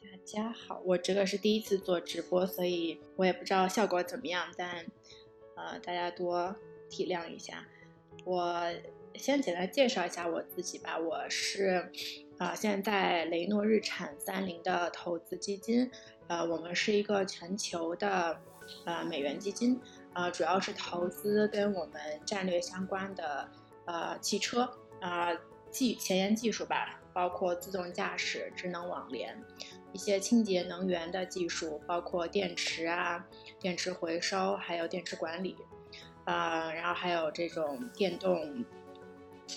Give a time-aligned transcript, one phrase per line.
[0.00, 4.86] 大家好，我这个是第一次做直播，所以我也不知道效果怎么样，但
[5.56, 6.54] 呃，大家多
[6.88, 7.66] 体谅一下。
[8.24, 8.62] 我
[9.16, 11.90] 先简单介绍一下我自己吧，我是
[12.38, 15.90] 啊，现在雷诺日产三菱的投资基金，
[16.28, 18.40] 呃，我们是一个全球的
[18.84, 19.80] 呃美元基金，
[20.14, 23.50] 呃，主要是投资跟我们战略相关的
[23.86, 24.70] 呃汽车
[25.00, 25.36] 啊
[25.72, 29.36] 技前沿技术吧，包括自动驾驶、智能网联。
[29.92, 33.26] 一些清洁能源的技术，包括电池啊、
[33.58, 35.56] 电池回收，还有电池管理，
[36.24, 38.64] 呃，然后还有这种电动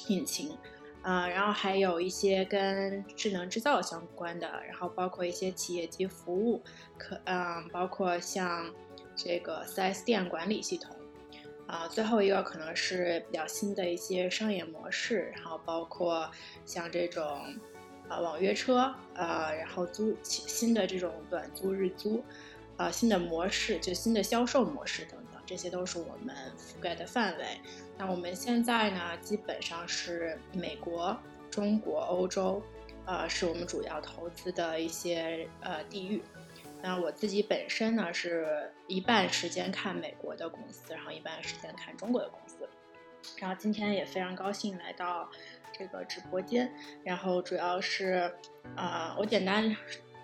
[0.07, 0.57] 引擎，
[1.03, 6.63] 呃，然后还有一些跟智能制造相关的，然后包括一些企业级服务，
[6.97, 8.73] 可嗯，包括像
[9.15, 10.95] 这个 4S 店管理系统，
[11.67, 16.31] 啊，最后一个可能是比较新的一些商业模式，然后包括
[16.65, 17.59] 像这种。
[18.11, 22.21] 啊，网约车，呃，然后租新的这种短租日租，
[22.75, 27.45] 呃，新的模式，就新的销售模式等等，这些都是我们覆盖的范围。
[27.97, 31.17] 那我们现在呢，基本上是美国、
[31.49, 32.61] 中国、欧洲，
[33.05, 36.21] 呃，是我们主要投资的一些呃地域。
[36.81, 42.67] 那我自己本身呢，是一半时间看美国的公司，然后一半时间看中国的公司。
[43.37, 45.29] 然后今天也非常高兴来到。
[45.73, 46.71] 这个直播间，
[47.03, 48.31] 然后主要是，
[48.75, 49.75] 呃，我简单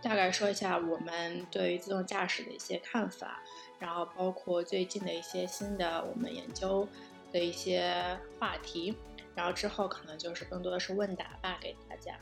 [0.03, 3.41] 大概说一下我们对于自动驾驶的一些看法，
[3.79, 6.87] 然后包括最近的一些新的我们研究
[7.31, 8.95] 的一些话题，
[9.33, 12.19] 然后之后可能就是更多的是问答吧，给大家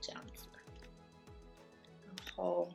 [0.00, 0.46] 这样子。
[2.14, 2.68] 然后，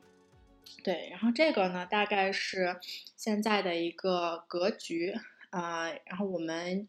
[0.84, 2.75] 对，然后这个呢，大概是
[3.16, 5.16] 现在的一个格局
[5.50, 6.88] 啊，然后我们。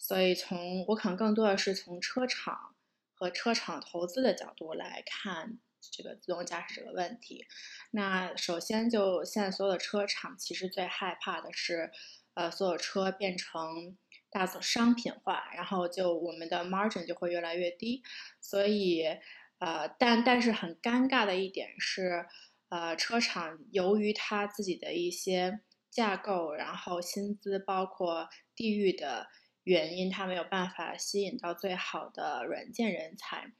[0.00, 2.76] 所以，从我可能更多的是从车厂
[3.14, 5.58] 和车厂投资的角度来看
[5.90, 7.44] 这个自动驾驶这个问题。
[7.90, 11.90] 那首先，就现在所有的车厂其实最害怕的是，
[12.34, 13.98] 呃，所有车变成
[14.30, 18.04] 大宗商品化，然后就我们的 margin 就会越来越低。
[18.40, 19.02] 所以，
[19.58, 22.24] 呃，但但是很尴尬的一点是，
[22.68, 25.58] 呃，车厂由于它自己的一些
[25.98, 29.26] 架构，然后薪资包括地域的。
[29.64, 33.52] 原因，它没有办法吸引到最好的软件人才。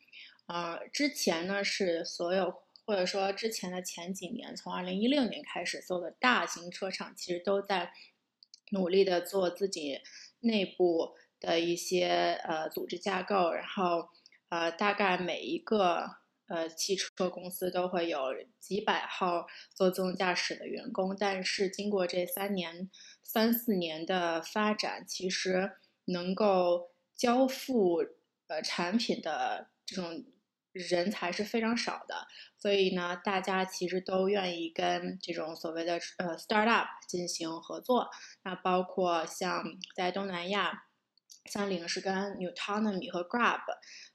[0.47, 7.93] 呃，之前呢是所有，或者说之前的前几年，从二零一六年开始，所有的大型车厂其实都在
[8.71, 10.01] 努力的做自己
[10.41, 14.09] 内部的一些呃组织架构，然后
[14.49, 16.17] 呃大概每一个
[16.49, 18.21] 呃汽车公司都会有
[18.59, 22.91] 几百号做自动驾驶的员工，但是经过这三年、
[23.23, 25.73] 三四年的发展，其实。
[26.11, 27.99] 能够交付
[28.47, 30.25] 呃产品的这种
[30.73, 32.27] 人才是非常少的，
[32.57, 38.09] 所以呢，大家其实都愿意跟这种所谓的呃 startup 进行合作。
[38.43, 39.63] 那包括像
[39.95, 40.85] 在东南亚，
[41.51, 43.63] 三菱是跟 Newtonomy 和 Grab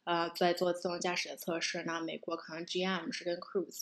[0.04, 1.84] 呃在做自动驾驶的测试。
[1.84, 3.82] 那美国可能 GM 是跟 Cruise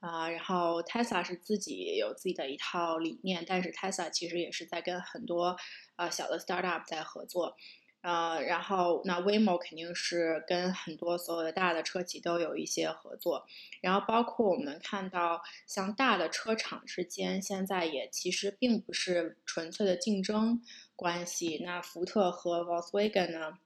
[0.00, 5.56] 啊，然后 Tesla 是自己有自己的一套理念，但是 Tesla 其实也是在跟很多。
[5.96, 7.54] 啊，小的 startup 在合作，
[8.02, 13.46] 呃，然后那 Waymo 肯定是跟很多所有的大的车企都有一些合作，
[13.80, 20.60] 然后包括我们看到像大的车厂之间现在也其实并不是纯粹的竞争
[20.96, 23.58] 关系，那福特和 Volkswagen 呢，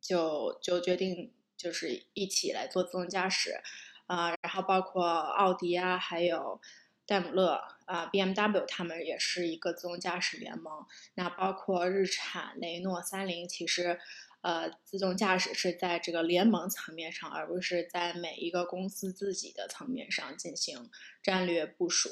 [0.00, 3.60] 就就决定就是一起来做自动驾驶，
[4.06, 6.60] 啊，然后包括奥迪啊，还有。
[7.08, 10.84] 戴姆勒啊，B M W 他们也是一个自动驾驶联盟。
[11.14, 13.98] 那包括日产、雷诺、三菱，其实，
[14.42, 20.90] 呃，自动驾驶是在这个联盟层面上，而不是在每一个公司自己的层面上进行
[21.22, 22.10] 战略部署。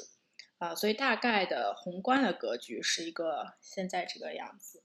[0.57, 4.81] 啊，所以大概的宏观的格局是一个现在这个样子。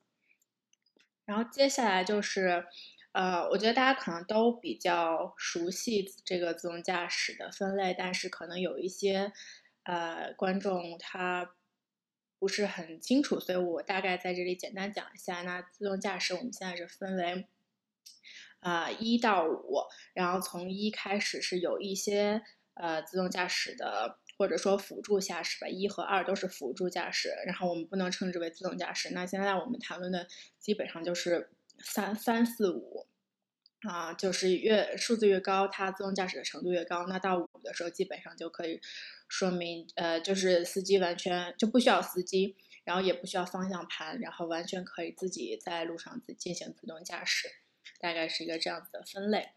[1.24, 2.66] 然后接下来就是，
[3.12, 9.32] 呃，我觉得大家可能都比较熟悉这个自动驾驶的分类，但是可能有一些。
[9.84, 11.54] 呃，观众他
[12.38, 15.42] 不是很清楚，所以我大概在这里简单讲一下。
[15.42, 17.46] 那自动驾驶我们现在是分为
[18.60, 19.82] 啊一到五，
[20.14, 22.42] 然后从一开始是有一些
[22.74, 29.10] 呃自动驾驶的，或者说辅助驾驶吧，一和二都是辅助驾驶，然后我们不能称之为自动驾驶。
[29.12, 30.26] 那现在我们谈论的
[30.58, 33.06] 基本上就是三三四五。
[33.88, 37.04] 啊，就是越数字越高，它自动驾驶的程度越高。
[37.08, 38.80] 那到五的时候，基本上就可以
[39.32, 47.48] 说明，呃，就是司机完全就不需要司机，然后也不需要方向盘，然后完全可以自己在路上自进行自动驾驶，
[47.98, 49.48] 大概是一个这样子的分类。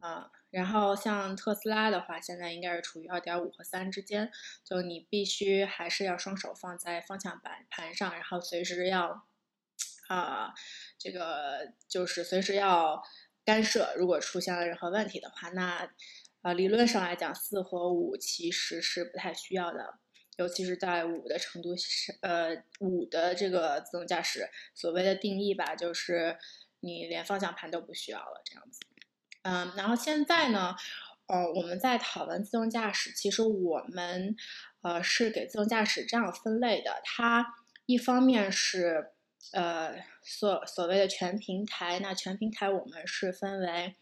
[0.00, 4.30] 啊，然后像特斯拉的话，现在应该是处于二点五和三之间，
[4.62, 9.26] 就你必须还是要双手放在方向盘盘上，然后随时要，
[10.08, 10.52] 啊，
[10.98, 13.02] 这个就是随时要
[13.42, 15.90] 干涉，如果出现了任何问题的话，那，
[16.46, 19.98] 呃，理论上来讲，四和五其实是不太需要的。
[20.36, 26.38] 尤其是在五的程度是，呃，五的这个自动驾驶所谓的定义吧，就是
[26.78, 28.78] 你连方向盘都不需要了这样子。
[29.42, 30.76] 嗯，然后现在呢，
[31.26, 34.36] 呃，我们在讨论自动驾驶，其实我们
[34.82, 37.56] 呃是给自动驾驶这样分类的，它
[37.86, 39.10] 一方面是
[39.50, 43.96] 呃所所谓的全平台，那全平台我们是分为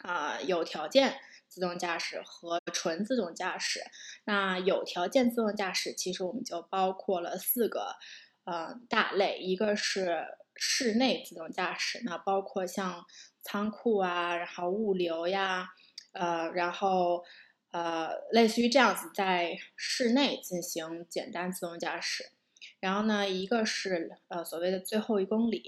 [0.00, 1.20] 啊有条件。
[1.58, 3.80] 自动驾驶和纯自动驾驶，
[4.26, 7.96] 那有条件自动驾驶其实我们就包括了四个，
[8.44, 10.24] 呃大类，一个是
[10.54, 13.04] 室内自动驾驶，那包括像
[13.42, 15.70] 仓库啊，然后物流呀，
[16.12, 17.24] 呃，然后
[17.72, 22.30] 呃类似于这样子在室内进行简单自动驾驶，
[22.78, 25.64] 然后呢，一个是呃所谓的最后一公里，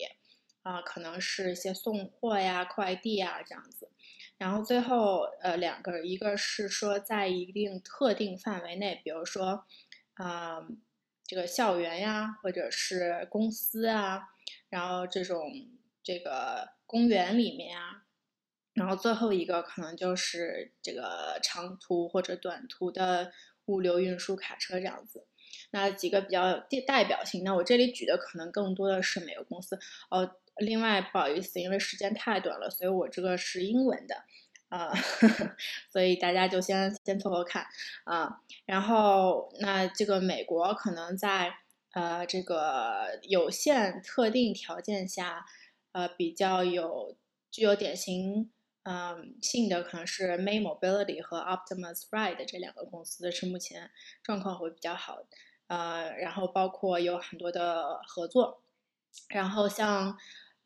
[0.63, 3.89] 啊，可能是一些送货呀、快递呀这样子。
[4.41, 9.67] 然后最后，呃，两个，一个是说在一定特定范围内，比如说，
[10.15, 10.67] 啊，
[11.27, 14.23] 这个校园呀，或者是公司啊，
[14.71, 15.53] 然后这种
[16.03, 18.05] 这个公园里面啊，
[18.73, 23.33] 然后最后一个可能就是这个长途或者短途的
[23.67, 25.27] 物流运输卡车这样子。
[25.73, 29.79] 那几个比较代代表性，那我这里举的可能更多的是每个公司
[30.09, 30.37] 哦。
[30.61, 34.25] 另外，不好意思，因为时间太短了，所以我这个是英文的，
[34.69, 34.93] 啊，
[35.91, 37.67] 所以大家就先先凑合看
[38.05, 38.41] 啊。
[38.67, 41.53] 然后，那这个美国可能在
[41.93, 45.45] 呃这个有限特定条件下，
[45.93, 47.17] 呃比较有
[47.51, 48.51] 具有典型
[48.85, 53.91] 嗯性的，可能是 May Mobility 和 Optimus Ride 这两个公司是目前
[54.23, 55.19] 状况会比较好，
[55.69, 58.63] 呃，然后包括有很多的合作，
[59.31, 60.17] 然后像。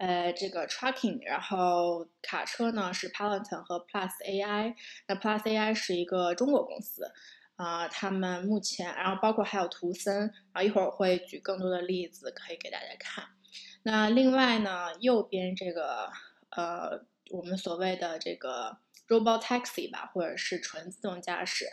[0.06, 4.74] 呃，这个 trucking，然后卡车呢是 Peloton 和 Plus AI，
[5.08, 7.10] 那 Plus AI 是一个中国公司，
[7.56, 13.24] 啊，他们目前，然后包括还有图森，啊，一会儿我会举更多的例子可以给大家看。
[13.84, 16.10] 那另外呢，右边这个，
[16.50, 18.76] 呃，我们所谓的这个
[19.08, 21.64] robot taxi 吧，或者是纯自动驾驶，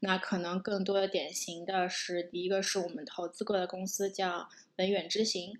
[0.00, 4.48] 那可能更多的典型的是，第一个是我们投资过的公司叫
[4.78, 5.56] 文远之行。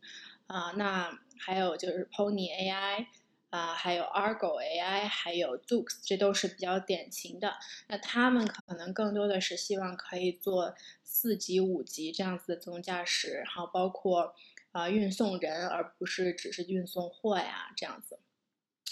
[0.46, 3.06] 啊，那还有就是 Pony AI，
[3.50, 7.54] 啊，还有 Argo AI，还有 Dux，这都是比较典型的。
[7.88, 14.34] 那他们可能更多的是希望可以做四级、五级这样子的自动驾驶，然后包括
[14.72, 18.20] 啊运送人，而不是只是运送货呀这样子。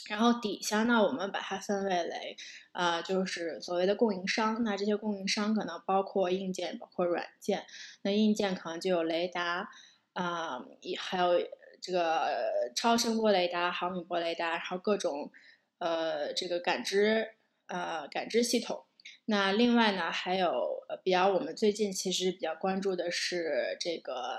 [0.08, 2.36] 然后底下呢，我们把它分为为，
[2.72, 4.62] 呃，就是所谓的供应商。
[4.62, 7.64] 那这些供应商可能包括硬件，包括软件。
[8.02, 9.70] 那硬件可能就有雷达。
[10.14, 11.38] 啊，也还有
[11.80, 15.30] 这个超声波雷达、毫米波雷达，然后各种
[15.78, 18.86] 呃这个感知呃感知系统。
[19.26, 24.38] 那另外呢，还有比较我们最近其实比较关注的是这个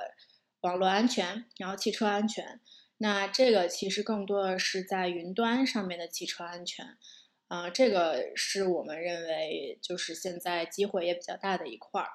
[0.62, 2.60] 网络安全，然后汽车安全。
[2.98, 6.98] 那这个其实更多的是在云端上面的汽车安全，
[7.48, 12.10] 啊，这个是我们认为就是现在机会也比较大的一块儿。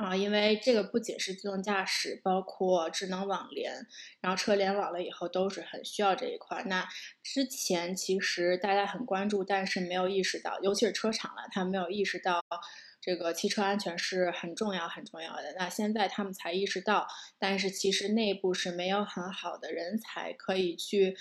[0.00, 3.86] 啊，因为这个不仅是自动驾驶，包括智能网联，
[4.22, 6.64] 然后车联网了以后都是很需要这一块。
[6.64, 6.88] 那
[7.22, 12.42] 之前其实大家很关注，但是没有意识到，尤其是车厂了，他们没有意识到
[12.98, 15.54] 这个汽车安全是很重要、很重要的。
[15.58, 17.06] 那现在他们才意识到，
[17.38, 21.14] 但是其实内部是没有很好的人才可以去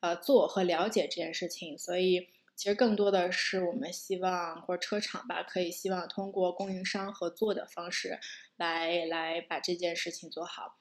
[0.00, 2.33] 呃做和了解这件事情，所以。
[2.56, 8.18] 其实更多的是我们希望，或者车厂吧，可以希望通过供应商合作的方式，
[8.56, 10.76] 来来把这件事情做好。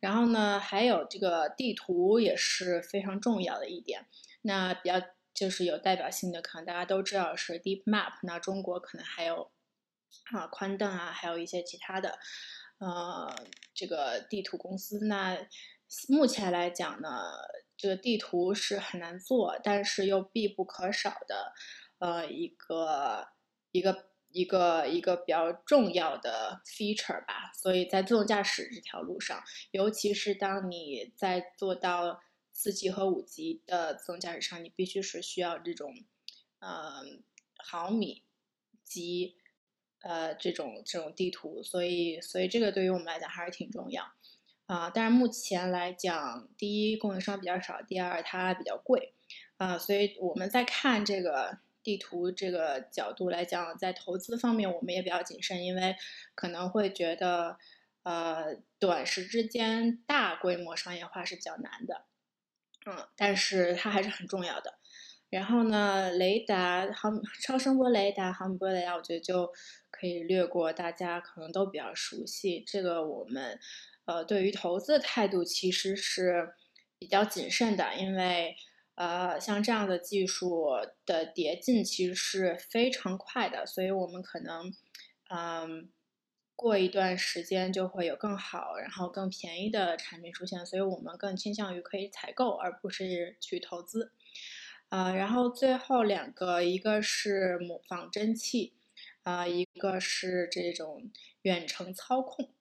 [0.00, 4.06] 然后呢，还有这个地图也是非常重要的一点。
[4.42, 5.00] 那比较
[5.34, 8.14] 就是有代表性的，可能大家都知道是 Deep Map。
[8.22, 9.50] 那中国可能还有
[10.32, 12.18] 啊宽凳啊，还有一些其他的
[12.78, 13.32] 呃
[13.74, 15.04] 这个地图公司。
[15.06, 15.38] 那
[16.08, 17.10] 目前来讲呢？
[17.78, 21.54] 这个地图是很难做，但是又必不可少的，
[22.00, 23.28] 呃，一个
[23.70, 27.52] 一个一个一个比较重要的 feature 吧。
[27.54, 32.20] 所以在自动驾驶这条路上，尤其是当你在做到
[32.52, 35.94] 四级和五级的自动驾驶上，你必须是需要这种，
[36.58, 37.00] 呃，
[37.64, 38.24] 毫米
[38.82, 39.36] 级，
[40.00, 41.62] 呃，这种这种地图。
[41.62, 44.04] 所以，所以这个对于我们来讲还是挺重要。
[44.68, 49.14] 啊，但是目前来讲，第一供应商比较少，第二它比较贵，
[49.56, 55.96] 啊，所以我们在看这个地图这个角度来讲，在投资方面我们也比较谨慎，因为
[56.34, 57.56] 可能会觉得，
[58.02, 62.02] 呃，短时之间大规模商业化是比较难的，
[62.84, 64.74] 嗯，但是它还是很重要的。
[65.30, 67.10] 然后呢，雷达、毫
[67.42, 69.50] 超声波雷达、毫米波雷达，我觉得就
[69.90, 72.64] 可以略过，大家可能都比较熟悉。
[72.66, 73.58] 这个我们，
[74.08, 76.54] 呃，对于投资的态度其实是
[76.98, 78.56] 比较谨慎的，因为，
[78.94, 80.70] 呃，像这样的技术
[81.04, 84.72] 的迭进其实是非常快的，所以我们可能，
[85.28, 85.90] 嗯，
[86.56, 94.12] 过一段时间就会有更好，然后更便宜的产品出现，所以我们更倾向于可以采购，而不是去投资。
[94.88, 98.72] 啊，然后最后两个，一个是模仿真器，
[99.22, 101.10] 啊，一个是这种
[101.42, 102.54] 远程操控。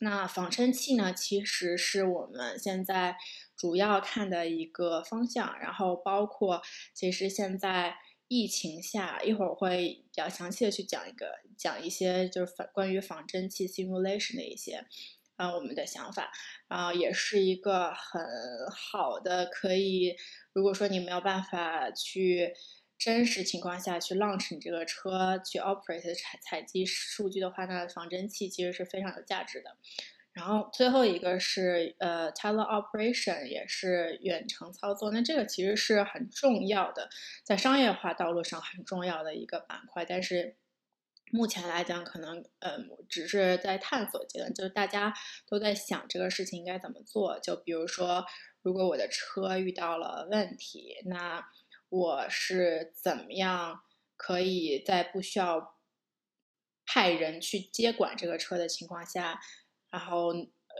[0.00, 3.16] 那仿真器呢，其实是我们现在
[3.56, 5.58] 主要看的一个方向。
[5.58, 6.62] 然后包括，
[6.94, 7.96] 其实现在
[8.28, 14.86] 疫情下，一会儿会比较详细的去讲一个，讲一些就是反关于仿真器 simulation 的一些。
[15.36, 16.30] 啊，我们的想法，
[16.68, 18.22] 啊，也是一个很
[18.70, 20.14] 好的可以，
[20.52, 22.52] 如果说你没有办法去
[23.00, 29.76] 真实情况下去 launch 你这个车去 operate 采采集数据的话，那仿真器其实是非常有价值的。
[30.32, 37.08] 然后最后一个是呃 tele operation，也是远程操作，那这个其实是很重要的，
[37.42, 40.56] 在商业化道路上很重要的一个板块，但是。
[41.32, 45.14] 目前来讲，可能嗯，只是在探索阶段，就是大家
[45.46, 47.38] 都在想这个事情应该怎么做。
[47.38, 48.26] 就比如说，
[48.62, 51.40] 如果我的车遇到了问题，那
[51.90, 53.82] 我是怎么样
[54.16, 55.76] 可以在不需要
[56.86, 59.38] 派人去接管这个车的情况下，
[59.90, 60.32] 然后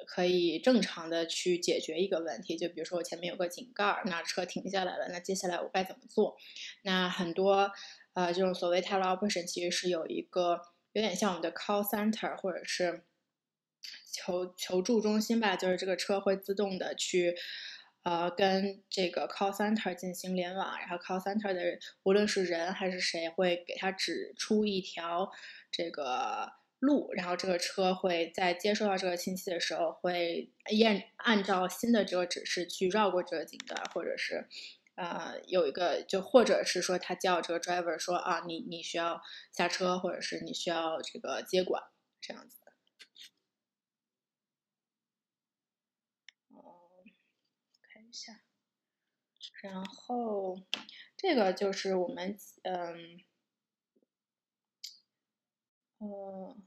[0.07, 2.57] 可以正常的去解决一个问题？
[2.57, 6.39] 就比如说我前面有个井盖，那车停下来了，那接下来我该怎么做？
[6.83, 7.71] 那很多。
[8.13, 10.61] 呃，这种所谓 teleoperation 其实是有一个
[10.95, 13.05] 有点像我们的 call center 或者是
[14.13, 17.37] 求求助中心吧，就是这个车会自动的去
[18.03, 25.31] 呃跟这个 call center 进行联网，然后 call center 的无论是人还是谁会给他指出一条
[25.71, 34.49] 这个路，然后这个车会在接收到这个信息的时候会验按照新的这个指示去绕过这个井盖，或者是。
[34.97, 41.83] 呃，有一个就或者是说他叫这个 driver 说啊，你你需要下车，或者是你需要这个接管
[42.21, 42.59] 这样子。
[46.51, 46.91] 哦，
[47.95, 48.41] 看下，
[49.63, 50.63] 然后
[51.17, 53.21] 这个就是我们嗯，
[55.99, 56.63] 嗯，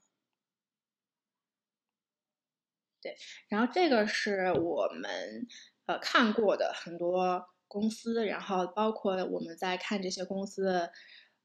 [3.02, 3.18] 对，
[3.50, 5.48] 然后这个是我们
[5.86, 7.50] 呃看过的很多。
[7.66, 10.92] 公司，然后包括我们在看这些公司的，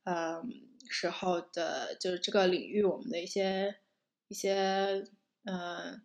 [0.05, 0.43] 呃
[0.91, 3.81] 时候的，就是这个领域我们的一些
[4.27, 5.07] 一些
[5.45, 6.03] 呃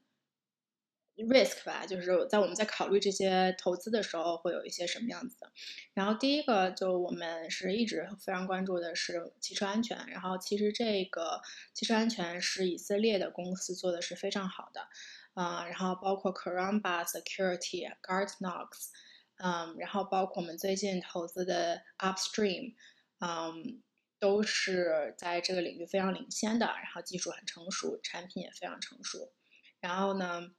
[1.17, 5.51] risk 吧，就是在我们在考虑这些投资的时候会有一些什么样子的。
[5.93, 11.41] 然后第一个就我们是一直非常关注的是汽车安全，然后其实这个
[11.73, 14.87] 汽车安全是以色列的公司做的是非常好的，
[15.33, 18.67] 啊，然后包括 Karamba Security、Guardnox，。
[19.37, 22.75] 嗯，然后包括我们最近投资的 Upstream，
[23.19, 23.81] 嗯，
[24.19, 29.33] 都是在这个领域非常领先的，然后技术很成熟，产品也非常成熟。
[29.81, 30.51] 然后呢，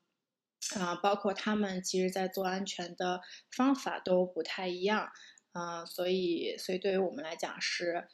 [0.78, 5.10] 啊，包括他们其实在做安全的方法都不太一样，
[5.52, 8.08] 啊，所以所以对于我们来讲是，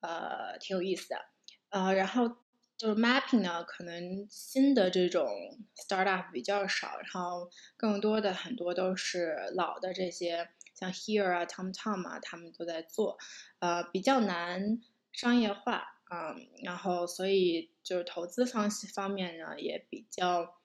[0.00, 1.26] 呃，挺有意思的，
[1.70, 2.36] 呃，然后。
[2.78, 5.26] 就是 mapping 呢，可能新的这种
[5.74, 13.16] startup 比较少，然后更多的很多都是老的这些，像 Here 啊、TomTom 啊，他们都在做，
[13.60, 20.56] 呃，比较难商业化啊，然后所以就是投资方方面呢也比较，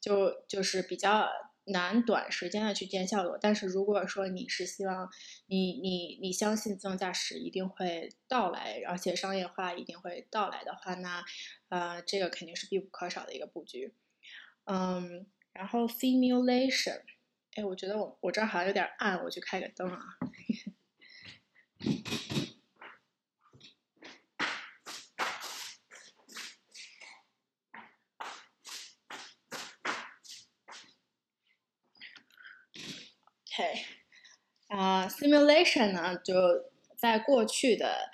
[0.00, 1.28] 就就是比较。
[1.66, 5.08] 难短时间的去见效果，但是如果说你是希望
[5.46, 11.22] 你你你相信自动驾驶一定会到来，而且商业化一定会到来的话，那
[11.68, 13.94] 呃这个肯定是必不可少的一个布局。
[14.64, 17.02] 嗯，然后 simulation，
[17.54, 20.00] 哎，我觉得我我这儿好像有点暗，我去开个灯啊。
[34.68, 36.34] 啊，simulation 呢，就
[36.96, 38.10] 在过去的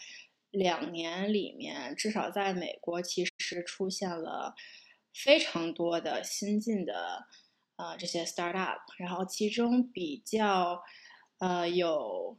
[0.51, 4.55] 两年里面，至少在美国，其实出现了
[5.13, 7.27] 非常多的新进的
[7.77, 10.83] 呃这些 startup，然后其中比较
[11.39, 12.37] 呃有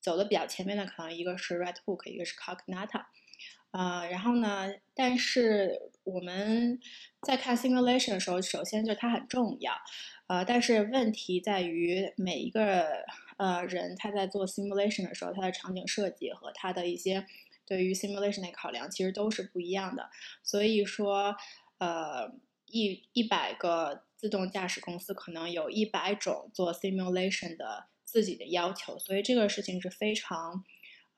[0.00, 3.06] 走的比较前面的可能一个是 Redhook，一个是 Cognata。
[3.72, 4.70] 呃，然后呢？
[4.94, 6.78] 但是我们
[7.22, 9.72] 在看 simulation 的时候，首先就它很重要，
[10.26, 13.02] 呃，但是问题在于每一个
[13.44, 17.26] 呃人他在做 simulation 的时候，他的场景设计和他的一些
[17.66, 20.10] 对于 simulation 的考量其实都是不一样的。
[20.42, 21.34] 所以说，
[21.78, 22.32] 呃，
[22.66, 30.64] 一一百个自动驾驶公司可能有一百种做 simulation 的自己的要求，所以这个事情是非常。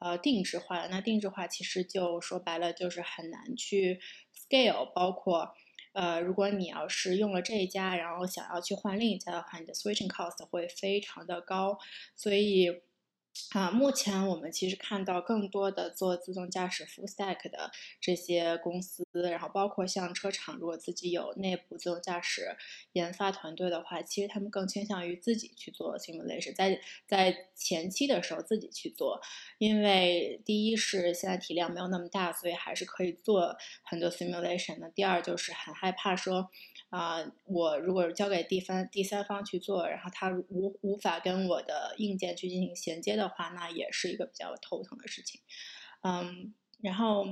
[0.01, 4.01] 呃，定制化的那定制化其实就说白了就是很难去
[4.37, 5.55] scale，包括
[5.95, 11.79] 呃，如果你要是用了这一家，然后想要去换另一家的话，你的 switching cost 会非常的高，
[12.15, 12.83] 所以。
[13.51, 22.57] 啊，目前我们其实看到更多的做自动驾驶 full stack 的这些公司，然后包括像车厂，如果自己有内部自动驾驶
[22.93, 29.21] 研发团队的话，其实他们更倾向于自己去做 simulation，在在前期的时候自己去做，
[29.59, 34.89] 因为第一是现在体量没有那么大，所以还是可以做很多 simulation 的。
[34.91, 36.51] 第二就是很害怕说。
[36.95, 45.41] 啊，我如果交给第三第三方去做，然后他无无法跟我的硬件去进行衔接的话，那也是一个比较头疼的事情。
[46.03, 47.27] 嗯，然后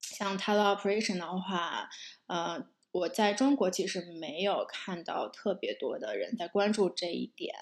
[0.00, 1.88] 像 teleoperation 的话，
[2.26, 7.54] 呃，我在中国其实没有看到特别多的人在关注这一点。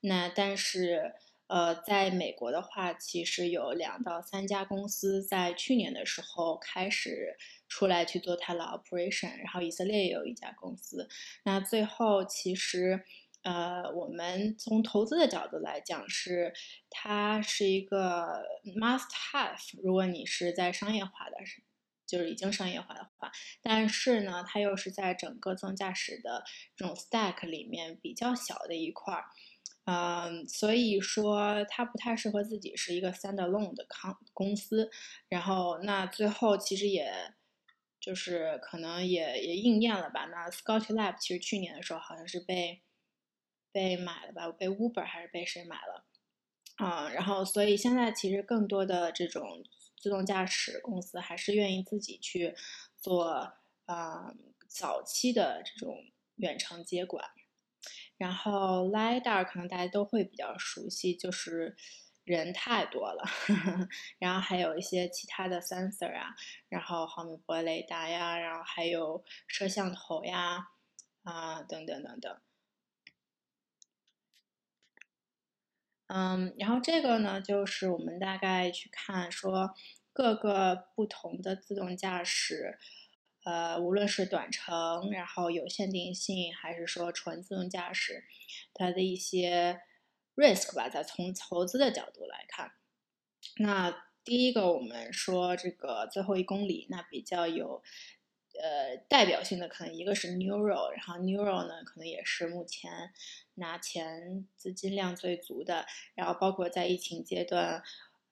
[0.00, 1.14] 那但是。
[1.48, 7.36] 呃，在美国的话，其实有两到三家公司在去年的时候开始
[7.68, 11.08] 出来去做 teleoperation，然后以色列也有一家公司。
[11.44, 13.04] 那最后其实，
[13.42, 16.54] 呃，我们从投资的角度来讲，是
[16.88, 21.36] 它是一个 must have，如果你是在商业化的，
[22.06, 23.30] 就是已经商业化的话，
[23.60, 26.44] 但是呢，它又是在整个自动驾驶的
[26.76, 29.24] 这种 stack 里面比较小的一块儿。
[29.84, 34.90] 嗯，所以说它不太适合自己是一个 standalone 的康公司，
[35.28, 37.34] 然后那最后其实也
[38.00, 40.26] 就是可能也也应验了吧。
[40.26, 42.82] 那 Scotty Lab 其实去年的时候好像是被
[43.72, 46.04] 被买了吧，被 Uber 还是被谁买了？
[46.76, 49.64] 啊，然后所以现在其实更多的这种
[49.98, 52.54] 自动驾驶公司还是愿意自己去
[52.96, 53.52] 做
[53.86, 54.32] 啊
[54.68, 55.96] 早期的这种
[56.36, 57.24] 远程接管。
[58.22, 61.74] 然后 lidar 可能大家都会比较熟悉，就是
[62.22, 63.88] 人太多了，呵 呵
[64.20, 66.28] 然后还有一些其他的 sensor 啊，
[66.68, 70.68] 然后毫米波雷达呀，然后还有摄像头呀，
[71.24, 72.38] 啊等等等等。
[76.06, 79.74] 嗯，然后这个呢，就是我们大概去看说
[80.12, 82.78] 各个不同的自动驾驶。
[83.44, 88.22] 呃，无论是短程，然后有限定性，还是说纯自动驾驶，
[88.72, 89.80] 它的一些
[90.36, 92.70] risk 吧，在从投资的角度来看，
[93.56, 97.82] 那第一个我们说这个最后一公里，那比较有
[98.60, 103.12] 呃代表性的，可能一个是 Neural，然后 Neural 呢，可能也是目前
[103.54, 107.82] 拿钱资金量最足的，然后包括在疫情阶段，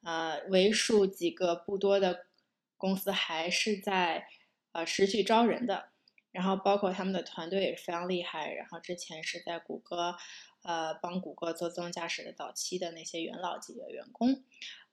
[0.04, 2.26] 呃，为数几个不多的
[2.76, 4.28] 公司还是在。
[4.72, 5.90] 呃，持续招人的，
[6.32, 8.52] 然后包括他们的团队也是非常厉害。
[8.52, 10.16] 然后之前是在谷歌，
[10.62, 14.44] 呃，帮谷歌做自动驾驶的早期的那些元老级的员工，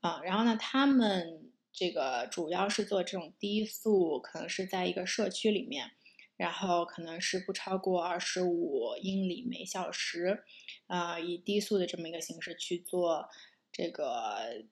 [0.01, 5.91] 啊，然后呢，他们这个主要是做这种低速，可能是在一个社区里面，
[6.35, 10.43] 然后可能是不超过二十五英里每小时，
[10.87, 13.29] 啊，以低速的这么一个形式去做
[13.71, 14.65] 这个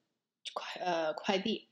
[0.52, 1.68] 快呃快递。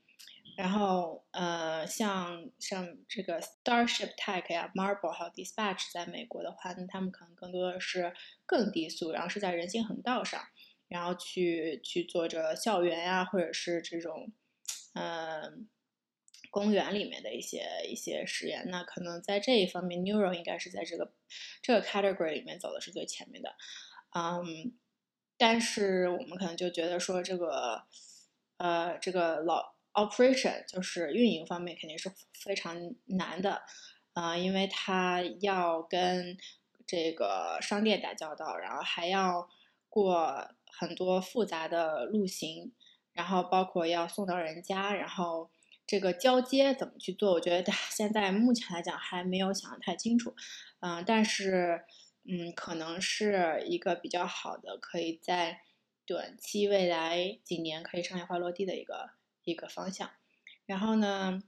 [0.57, 8.13] 然后，呃，像像这个 Starship Tech 呀、Marble 还有 Dispatch，在美国的话，那他们可能更多的是
[8.45, 10.41] 更低速，然后是在人行横道上，
[10.87, 14.31] 然后去去做着校园呀，或者是这种，
[14.93, 15.67] 嗯，
[16.49, 18.69] 公园里面的一些一些实验。
[18.69, 21.11] 那可能在这一方面，Neural 应该是在这个
[21.61, 23.55] 这个 category 里面走的是最前面的，
[24.15, 24.73] 嗯，
[25.37, 27.83] 但是我们可能就觉得说这个，
[28.55, 29.74] 呃，这个老。
[29.95, 33.61] Operation 就是运营方面肯定是非常难的，
[34.13, 36.37] 啊，因为他要跟
[36.85, 39.49] 这个商店打交道，然后还要
[39.89, 42.73] 过很多复杂的路型，
[43.13, 45.49] 然后包括要送到人家，然后
[45.87, 47.31] 这个交接怎么去做？
[47.31, 50.35] 我觉得 现在目前来讲还没有想得太清楚，
[50.81, 51.85] 嗯，但是
[52.27, 55.61] 嗯，可能是一个比较好的，可以在
[56.05, 59.11] 短期未来几年可以商业化落地的一个。
[59.45, 60.11] 一个方向，
[60.65, 61.41] 然后呢，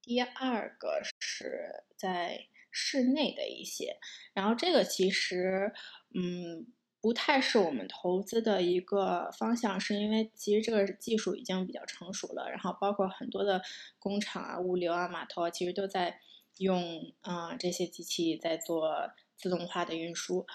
[0.00, 3.98] 第二个是在室内的一些，
[4.32, 5.72] 然后这个其实，
[6.14, 6.66] 嗯，
[7.00, 13.60] 不太是我们投资的一个方向，是因为其实这个技术已经比较成熟了，然后包括很多的
[13.98, 16.20] 工厂啊、物流啊、码头啊，其实都在
[16.58, 20.46] 用啊这些机器在做自动化的运输，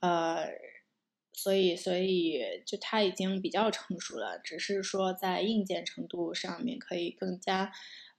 [0.00, 0.46] 呃，
[1.36, 7.70] 所以所以就它已经比较成熟了，只是说在硬件程度上面可以更加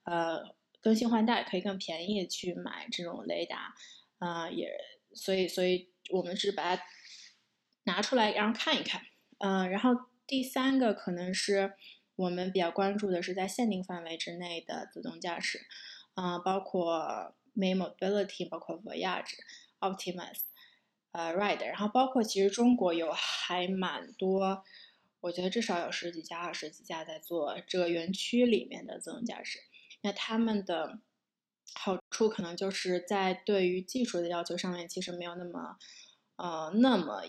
[0.03, 3.73] 呃更新换代，可以更便宜去买这种雷达，
[4.19, 4.71] 啊也
[5.13, 6.83] 所以所以我们是把它。
[7.87, 9.01] 拿出来，然后看一看，
[9.37, 9.91] 嗯，然后
[10.27, 11.71] 第三个可能是
[12.17, 15.61] 我们比较关注的是在限定范围之内的自动驾驶，
[16.15, 19.35] 啊，包括 May Mobility，包括 Voyage、
[19.79, 20.39] Optimus，
[21.17, 24.63] 呃，Ride，然后包括其实中国有还蛮多，
[25.21, 29.57] 我觉得至少有十几家、二十几家在做这个园区里面的自动驾驶。
[30.01, 30.99] 那他们的
[31.73, 35.77] 好处可能就是在对于技术的要求上面，其实没有那么，
[36.35, 37.23] 呃，那么。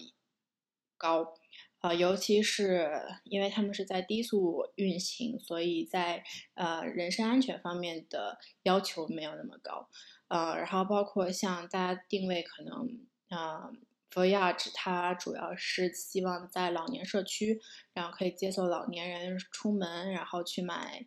[1.01, 1.33] 高，
[1.81, 2.91] 呃，尤其是
[3.23, 6.25] 因为他们是在低速运行，所以在
[6.55, 9.89] 呃人身安全方面的要求没有那么高，
[10.27, 13.73] 呃，然后包括像大家定位可能，呃
[14.13, 17.61] ，Voyage 它主要是希望在老年社区，
[17.93, 21.07] 然后可以接送老年人出门，然后去买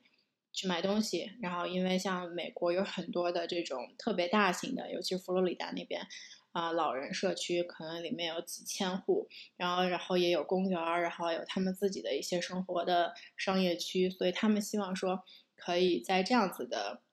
[0.53, 6.07] 去买东西，然后因为像美国有很多的这种特别大型的，尤其是佛罗里达那边。
[6.53, 15.23] 啊，老人社区可能里面有几千户，然后然后也有公园，然后有他们自己的一些生活的商业区，所以他们希望说
[15.55, 17.03] 可以在这样子的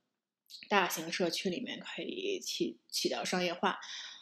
[0.68, 3.78] 大型社区里面可以起起到商业化。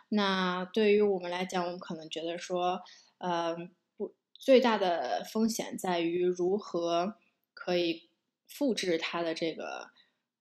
[0.09, 2.81] 那对于我们来讲，我们可能觉得说，
[3.19, 3.57] 呃，
[3.97, 7.17] 不最大的风险在于如何
[7.55, 8.11] 可以
[8.49, 9.91] 复制它的这个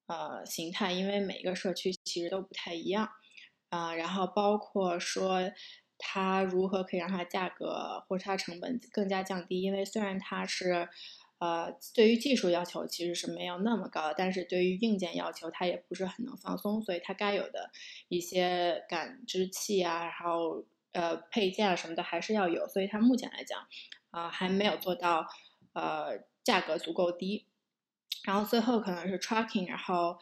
[0.07, 3.09] 呃形态，因为每个社区其实都不太一样。
[3.69, 5.41] 啊，然后包括说
[5.97, 10.87] 它如何可以让它价格或者它成本更加降低，因为虽然它是，
[11.39, 17.69] 呃，对于技术要求其实是没有那么高，但是对于硬件要求它也不是很能放松，所以它该有的
[18.07, 23.67] 一些感知器啊，然后呃配件啊什么的还是要有，所以它目前来讲，
[24.11, 25.25] 啊还没有做到
[25.73, 27.45] 呃价格足够低，
[28.23, 30.17] 然后最后可能是 tracking，然后。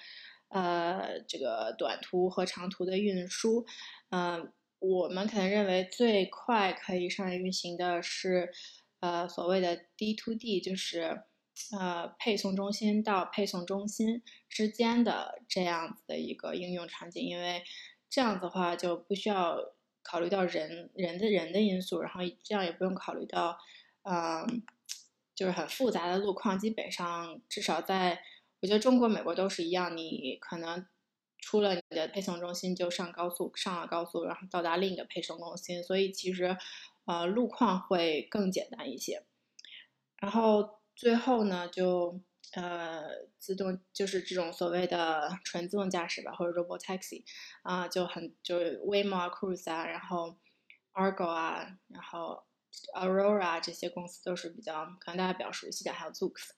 [0.50, 3.66] 呃，这个短途和长途的运输，
[4.12, 8.52] 嗯，我们可能认为最快可以上运行的是，
[9.04, 11.24] 呃，所谓的 D to D，就是
[11.78, 17.62] 呃配送中心到配送中心之间的这样子的一个应用场景，因为
[18.10, 19.58] 这样子的话就不需要
[20.02, 23.58] 考虑到人人的人的因素，然后这样也不用考虑到，
[24.04, 24.64] 嗯，
[25.36, 28.24] 就是很复杂的路况，基本上至少在。
[28.62, 30.86] 我觉得中国、美国都是一样，你可能
[31.40, 36.56] 出了你的配送中心就上高速，上了高速，然后到达另一个配送中心，所以其实，
[37.06, 39.26] 呃，路况会更简单一些。
[40.18, 42.22] 然后最后呢，就
[42.54, 43.04] 呃，
[43.40, 47.24] 自动就是这种所谓的纯自动驾驶吧，或者 robot taxi
[47.64, 50.38] 啊，就很就是 Waymo 啊、Cruise 啊，然后
[50.94, 52.44] Argo 啊，然后
[52.96, 56.52] Aurora 这些公司都是比较可能大家比较熟悉的，还有 Zoox。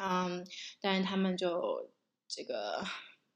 [0.00, 0.44] 嗯，
[0.80, 1.92] 但是他们就
[2.26, 2.84] 这个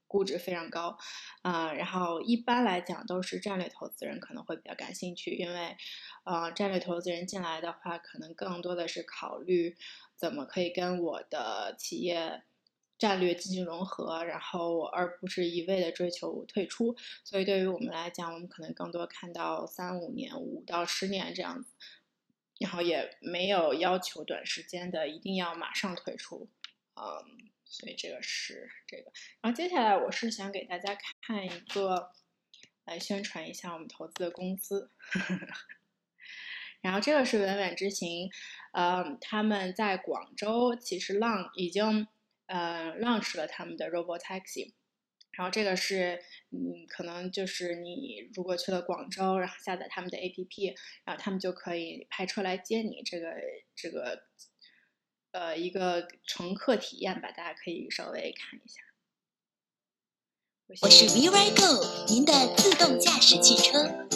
[0.09, 0.99] 估值非常高，
[1.43, 5.77] 啊，然后一般来讲都是战略投资人可能会比较感兴趣，因为，
[6.25, 9.77] 呃，战略投资人进来的话，可能更多的是考虑
[10.17, 12.43] 怎么可以跟我的企业
[12.99, 16.97] 战略进行融合，然后而不是一味的追求退出。
[17.23, 21.75] 所以对于我们来讲，我们可能更多看到三五年、五到十年这样子。
[22.59, 26.51] 然后也没有要求短时间的一定要马上退出，
[26.97, 29.13] 嗯，所以这个是这个。
[29.41, 32.11] 然后接下来我是想给大家看一个，
[32.85, 34.91] 来宣传一下我们投资的公司。
[36.81, 38.31] 然后这个是稳稳之行，
[38.73, 42.07] 嗯，他们在广州其实浪已经
[42.47, 44.75] 呃 launch 了他们的 Robo Taxi。
[45.33, 53.03] 然后这个是，嗯，可能就是你如果去了广州，然后下载他们的 APP，然后他们就可以派车来接你。
[53.05, 53.35] 这个
[53.77, 54.25] 这个，
[55.33, 58.81] 呃，一个乘客体验吧，大家可以稍微看一下。
[60.83, 64.07] 我是 VYGO，您的自动驾驶汽车。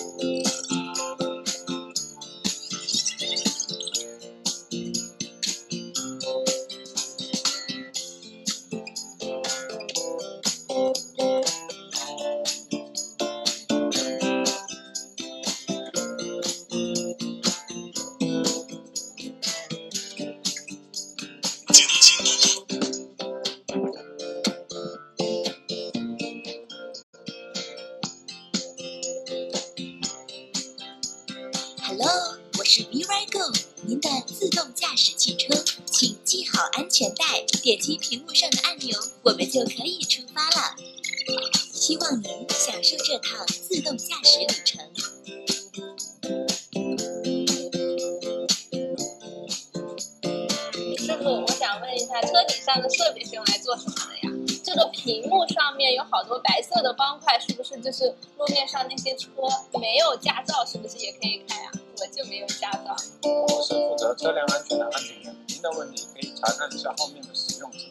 [64.14, 67.87] 车辆安全的安全员，您的问题可以查看一下后面的使用指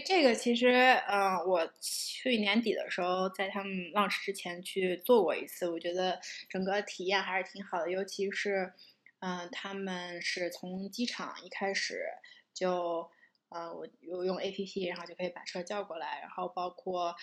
[0.00, 0.68] 这个其实，
[1.06, 8.72] 呃，我去年底的时候在他们 launch 之前去做过一次，我觉得整个体验还是挺好的，尤其是，
[9.20, 12.04] 嗯、他们是从机场一开始
[12.52, 13.10] 就，
[13.48, 17.14] 呃，我有用 APP，然后就可以把车叫过来，然后包括。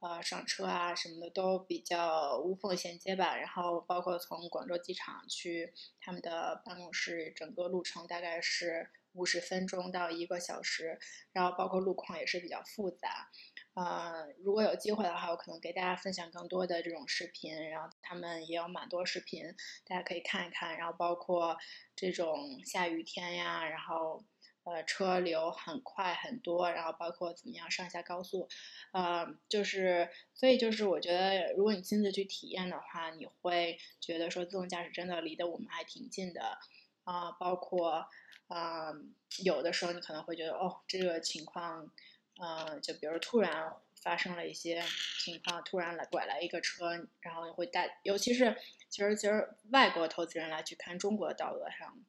[0.00, 3.36] 呃，上车啊什么的都比较无缝衔接吧。
[3.36, 10.98] 然后包括从广州机场去他们的办公室，整个路程大概是五十分钟到一个小时。
[11.32, 13.30] 然后包括路况也是比较复杂。
[13.74, 17.70] 呃，如果有机会的话，我可能给大家分享更多的这种视频。
[17.70, 19.44] 然后他们也有蛮多视频，
[19.86, 20.76] 大家可以看一看。
[20.76, 21.56] 然后包括
[21.94, 24.24] 这种下雨天呀，然后。
[24.64, 28.46] 呃，车流很快很多，然后包括怎么样上下高速，
[28.92, 36.58] 呃，就是，所以就是我觉得，如果你亲自去体验的话，你会觉得说自动驾驶真的离得我们还挺近的，
[37.04, 38.04] 啊、包括，
[38.48, 38.92] 啊、
[39.44, 41.90] 有的时候你可能会觉得，哦，这个情况，
[42.40, 44.82] 呃，就比如突然发生了一些
[45.22, 48.56] 情况，突然来拐来一个车，然后会带，尤其是
[48.88, 52.04] 其实其实外国投资人来去看中国的道路上。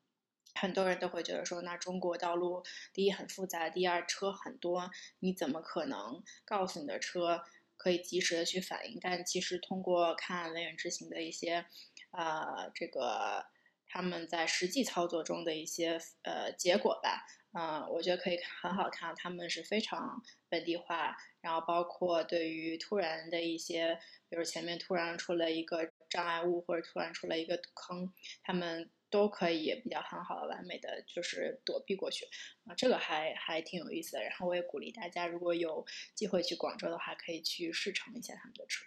[0.56, 7.43] 很多人都会觉得说，那中国道路第一很复杂，第二车很多，你怎么可能告诉你的车
[7.78, 8.99] 可以及时的去反应？
[8.99, 11.65] 但其实通过看雷远之行的一些，
[12.12, 13.45] 呃，这个
[13.89, 23.99] 他们在实际操作中的一些呃结果吧，嗯、呃，我觉得可以很好看，他们是非常本地化，然后包括对于突然的一些，
[24.30, 28.89] 比如前面突然出了一个障碍物，或者突然出了一个坑，他们。
[29.12, 32.28] 都可以比较很好的、完美的就是躲避过去
[32.67, 34.21] 啊，这个还还挺有意思的。
[34.21, 38.86] 然后我也鼓励大家，如果有机会去广州的话，可以去试乘一下他们的车。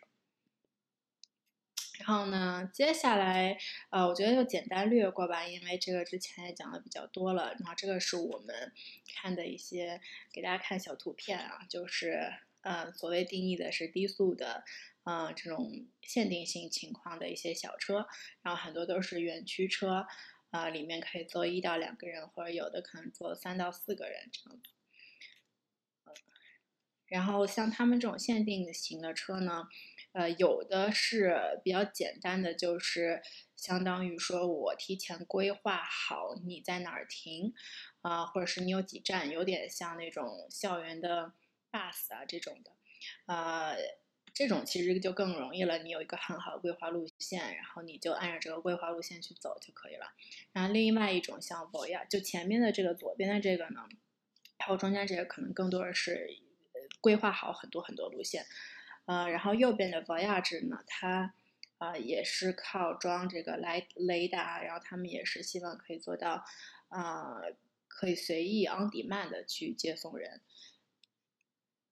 [2.05, 3.57] 然后呢，接下来
[3.91, 7.55] 呃，我觉得就简单略过吧，因为这个之前也讲的比较多了。
[7.61, 8.73] 然后这个是我们
[9.15, 10.01] 看的一些，
[10.33, 14.65] 给大家看小图片啊，就是呃，所谓定义的是低速的。
[15.05, 18.07] 呃，这种限定性情况的一些小车，
[18.43, 20.07] 然后很多都是园区车，
[20.51, 24.71] 呃，里面可以坐一到两个人，或者有的可能坐三到四个人这样子。
[27.07, 29.69] 然后像他们这种限定型的车呢，
[30.13, 33.23] 呃，有的是比较简单的，就是
[33.57, 37.53] 相当于说我提前规划好你在哪儿停，
[38.01, 41.33] 啊、或者是你有几站，有点像那种校园的
[41.71, 42.71] bus 啊这种的，
[43.27, 43.77] 呃。
[44.35, 50.07] 这种其实就更容易了，你有一个很好的规划路线，然后你就按照这个规划路线去走就可以了。
[50.55, 53.87] 然后另外一种像 voya，就前面的这个左边的这个呢，
[54.59, 56.27] 还有中间这个可能更多的是
[57.03, 58.47] 规划好很多很多路线，
[59.07, 61.35] 呃，然后右边的 Voyage 呢，它
[61.79, 66.45] 啊、也是靠装这个雷雷达，然后他们也是希望可以做到
[66.89, 67.41] 啊、
[67.89, 70.41] 可以随意 on demand 的去接送人。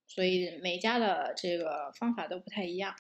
[0.07, 2.95] 所以每家的这个方法都不太一样，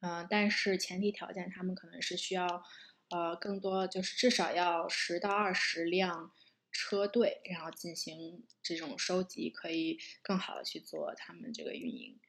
[0.00, 2.64] 嗯、但是前提条件他们可能是需要，
[3.10, 6.32] 呃，更多就是至少要十到二十辆
[6.70, 12.20] 车队，然后进行这种收集，可以更好的去做他们这个运营。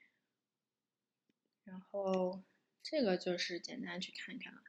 [1.68, 2.42] 然后
[2.82, 4.62] 这个就是简单去看看了，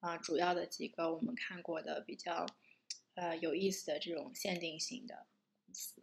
[0.00, 2.46] 啊、主要的几个我们看过的比较，
[3.14, 5.26] 呃，有意思的这种限定型的
[5.66, 6.02] 公司，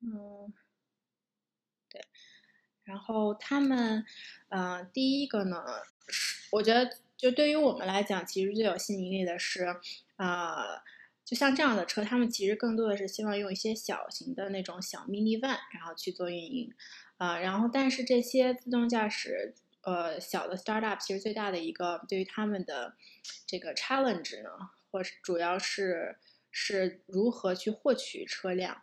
[0.00, 0.54] 嗯。
[1.88, 2.04] 对，
[2.82, 4.04] 然后他们，
[4.48, 5.64] 呃，第一个呢，
[6.50, 9.64] 我觉得就对于我们来讲，其实最有吸引力的是，
[10.16, 10.82] 呃，
[11.24, 16.74] 就像这样的车，他们其实更多的是希望用一些小型的那种小 mini van，然后去做运营，
[17.18, 22.94] 啊，然后但是这些自动驾驶，呃，小的 startup 其实最大的一个对于他们的
[23.46, 24.50] 这个 challenge 呢，
[24.90, 26.18] 或是主要是
[26.50, 28.82] 是如何去获取车辆，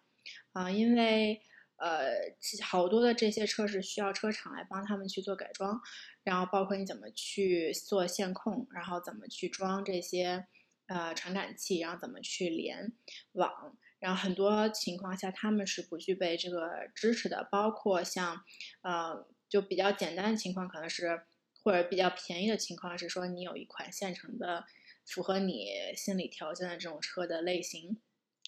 [0.52, 1.42] 啊，因为
[1.78, 5.82] 呃，好多的这些车是需要车厂来帮他们去做改装，
[6.24, 10.48] 然后包括你怎么去做线控，然后怎么去装这些。
[10.88, 12.92] 呃，传感器，然后怎么去连
[13.32, 13.78] 网？
[14.04, 18.44] 然后很多情况下他们是不具备这个知识的，包括像，
[18.82, 21.22] 呃，就比较简单的情况，可能是
[21.64, 24.66] 或者比较便宜的情况是说，你有一款现成的
[25.06, 28.02] 符合你心理条件的这种车的类型，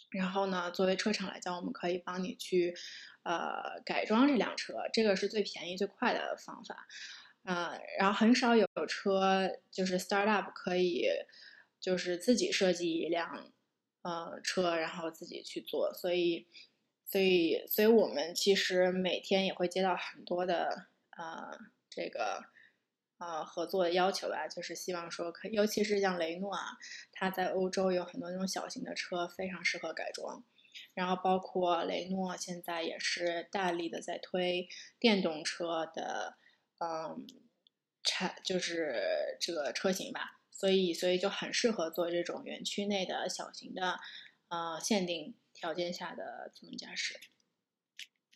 [0.09, 2.75] 然后呢，作为车厂来讲，我们可以帮你去
[3.23, 6.85] 呃改装这辆车，这个是最便宜最快的方法，
[7.45, 11.07] 呃，然后很少有车就是 startup 可以。
[11.77, 13.51] 就是自己设计一辆，
[14.05, 16.47] 呃，车，然后自己去做，所以，
[17.07, 21.57] 所以，所以我们其实每天也会接到很多的，呃，
[21.89, 22.43] 这个，
[23.17, 26.77] 呃，合作的要求吧，就是希望说可，尤其是像雷诺啊，
[27.13, 30.43] 它在欧洲有很多那种小型的车，非常适合改装，
[30.93, 34.67] 然后包括雷诺现在也是大力的在推
[34.99, 36.37] 电动车的，
[36.77, 37.25] 嗯，
[38.03, 40.41] 产就是这个车型吧。
[40.57, 43.99] 所以，所以就很适合做这种园区内的小型的，
[44.47, 47.19] 呃，限定条件下的自动驾驶。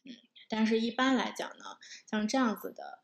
[0.03, 0.13] 嗯，
[0.49, 1.77] 但是一般来讲呢，
[2.09, 2.99] 像这样子的，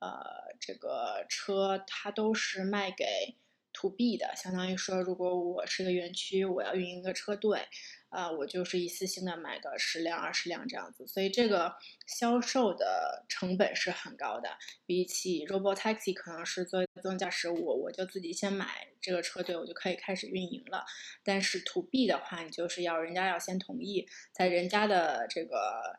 [0.00, 3.36] 呃，这个车它都是卖给
[3.72, 7.68] to B 的，相当于说，如果我是个园区，我要运营一个车队。
[8.10, 11.74] 啊，我就是一次性的买个十辆、二十辆这样子，所以这个
[12.06, 14.56] 销售的成本是很高的。
[14.86, 20.86] 比起 Robotaxi，可能是作为自动驾驶，我我就自己先买这个车队，我就可以开始运营了。
[21.22, 25.98] 但是 To B 的话，你就是要人家要先同意，在人家的这个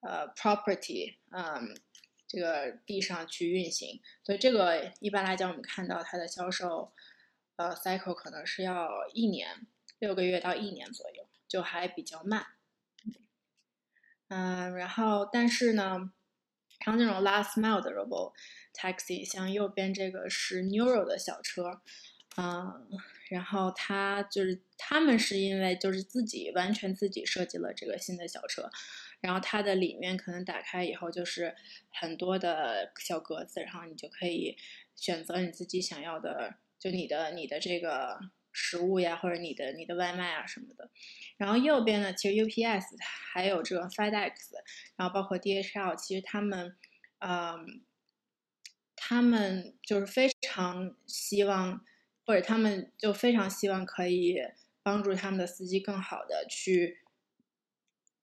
[0.00, 1.74] 呃 property，嗯，
[2.26, 4.02] 这个地上去运行。
[4.22, 6.92] 所以这个一般来讲，我们看到它的销售
[7.56, 9.66] 呃 cycle 可能是要一年
[9.98, 11.17] 六个月到一年左右。
[11.48, 12.46] 就还比较慢，
[14.28, 16.12] 嗯，然后但是呢，
[16.84, 18.34] 像那种 last mile 的 robot
[18.74, 21.80] taxi，像右边这个是 Neuro 的小车，
[22.36, 22.86] 嗯，
[23.30, 28.70] 然后它就是他们是因为就是自己完全自己设计了这个新的小车，
[29.20, 31.56] 然后它的里面可能打开以后就是
[31.90, 34.58] 很多的小格子，然后你就可以
[34.94, 38.20] 选择你自己想要的，就你的你的这个。
[38.60, 40.90] 食物呀，或者你的你的外卖啊什么的，
[41.36, 42.82] 然后右边呢，其实 UPS
[43.32, 44.32] 还有这个 FedEx，
[44.96, 46.76] 然后包括 DHL，其实他们，
[47.20, 47.82] 嗯，
[48.96, 51.84] 他们就是非常希望，
[52.26, 54.36] 或者他们就非常希望可以
[54.82, 56.98] 帮助他们的司机更好的去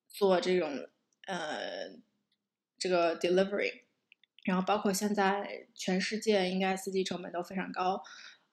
[0.10, 0.90] 做这种
[1.28, 1.92] 呃
[2.78, 3.84] 这个 delivery，
[4.44, 8.04] 然后包括现在全世界应该司机成本都非常高。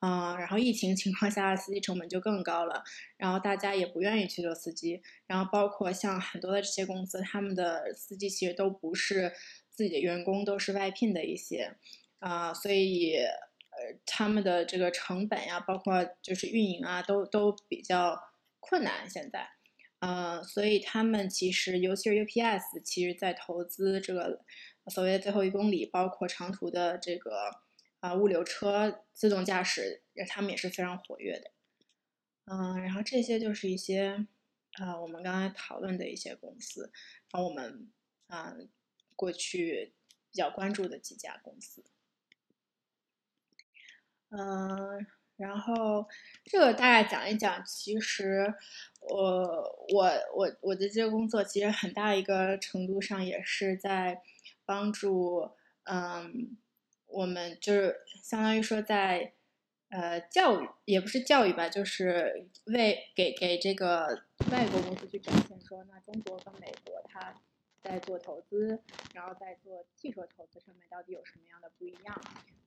[0.04, 2.82] 嗯，然后疫情情况下，司机成本就更高了，
[3.16, 9.32] 然后大家也不愿意去做司机，然后包括像很多的这些公司，他们的司机其实都不是
[9.70, 11.76] 自己的员工，都是外聘的一些，
[12.18, 18.18] 啊，所以呃，他们的这个成本呀，包括就是运营啊，都都比较
[18.58, 19.50] 困难现在，
[20.00, 24.40] 呃，所以他们其实，尤其是 UPS，其实在投资这个
[24.88, 27.30] 所谓的最后一公里，包括长途的这个。
[28.02, 31.52] 啊，物流车自动驾驶，他们也是非常活跃的。
[32.46, 34.26] 嗯，然后这些就是一些，
[34.72, 36.90] 啊，我们刚才讨论的一些公司，
[37.30, 37.88] 然后我们
[38.26, 38.56] 啊
[39.14, 39.92] 过去
[40.32, 41.84] 比较关注的几家公司。
[44.30, 46.08] 嗯，然后
[46.44, 48.52] 这个大概讲一讲，其实
[48.98, 54.20] 我我我我的这个工作其实很大一个程度上也是在
[54.64, 55.52] 帮助，
[55.84, 56.56] 嗯。
[57.12, 59.32] 我们就是相当于说，在
[59.90, 67.34] 呃教育也不是教育吧，就是为给给这个外国公司去展现说，那中国跟美国它
[67.82, 68.80] 在做投资，
[69.14, 72.20] 然后在做汽车投资上面到底有什么样的不一样？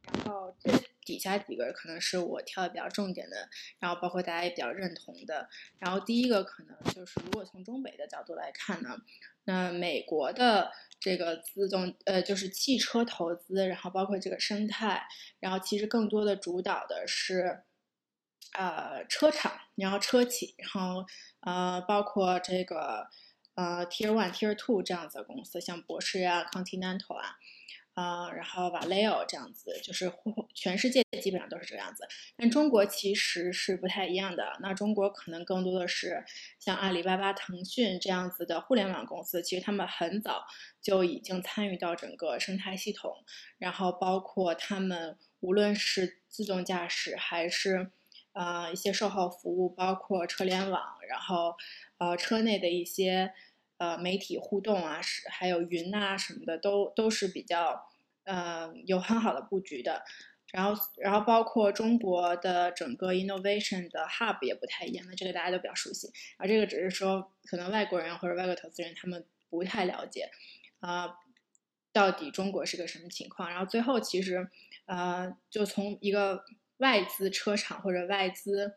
[0.04, 3.50] 然后这底下几个可能是我挑的比较重点的，
[3.80, 5.50] 然后包括大家也比较认同的。
[5.80, 8.98] 然后第一个可能就是，如果从中北的角度来看呢，
[9.46, 10.72] 那美国的。
[10.98, 15.06] 这个自动呃，就是汽车投资，然后包括这个生态，
[15.40, 17.62] 然后其实更多的主导的是，
[18.54, 21.06] 呃，车厂，然后车企，然后
[21.42, 23.08] 呃，包括这个
[23.56, 27.38] 呃，Tier One、Tier Two 这样子的公司，像博士呀、Continental 啊，
[27.94, 30.12] 啊、然后 Valeo 这样子，就是
[30.54, 32.06] 全世界基本上都是这样子。
[32.36, 36.26] 但中国其实是不太一样的，那中国可能更多的是
[36.60, 40.46] 像阿里巴巴、腾讯这样子的互联网公司，其实他们很早
[40.82, 43.24] 就已经参与到整个生态系统，
[43.58, 47.90] 然后包括他们无论是自动驾驶还是
[48.36, 51.56] 呃一些售后服务，包括车联网，然后
[51.98, 53.34] 呃车内的一些
[53.78, 57.88] 呃媒体互动啊，是还有云啊什么的，都都是比较
[58.26, 60.04] 呃有很好的布局的。
[60.52, 66.08] 然后，然后包括中国的整个 innovation 的 hub 也不太一样，那这个大家都比较熟悉。
[66.38, 70.30] 然后这个只是说，可能外国人或者外国投资人他们不太了解，
[70.80, 71.18] 啊、
[71.92, 73.50] 到底中国是个什么情况。
[73.50, 74.48] 然后最后其实，
[74.86, 76.46] 呃，就从一个
[76.78, 78.74] 外资车厂或者外资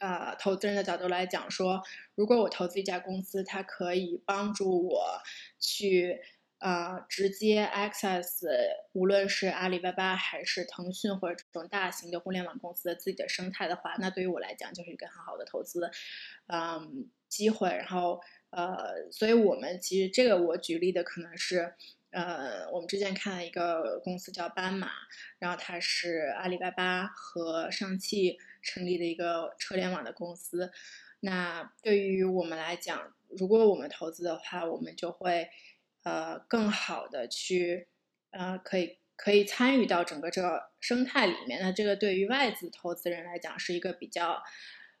[0.00, 1.82] 呃投资人的角度来讲说，
[2.14, 5.22] 如果我投资一家公司，它可以帮助我
[5.58, 6.20] 去
[6.58, 8.44] 呃直接 access
[8.92, 15.90] 无论是阿里巴巴还是腾讯或者这种大型的互联网公司的自己的生态的话，那对于我来讲就是一个很好的投资
[16.48, 17.68] 嗯机会。
[17.68, 21.74] 然后呃，所以我们其实这个我举例的可能是。
[22.10, 24.90] 呃，我们之前看了一个公司叫斑马，
[25.38, 30.72] 然后它是阿里巴巴和上汽成立的一个车联网的公司。
[31.20, 35.50] 那对于我们来讲，如果我们投资的话，我们就会
[36.04, 37.88] 呃更好的去
[38.30, 41.60] 呃可以可以参与到整个这个生态里面。
[41.60, 44.40] 那这个对于外资投资人来讲是一个比较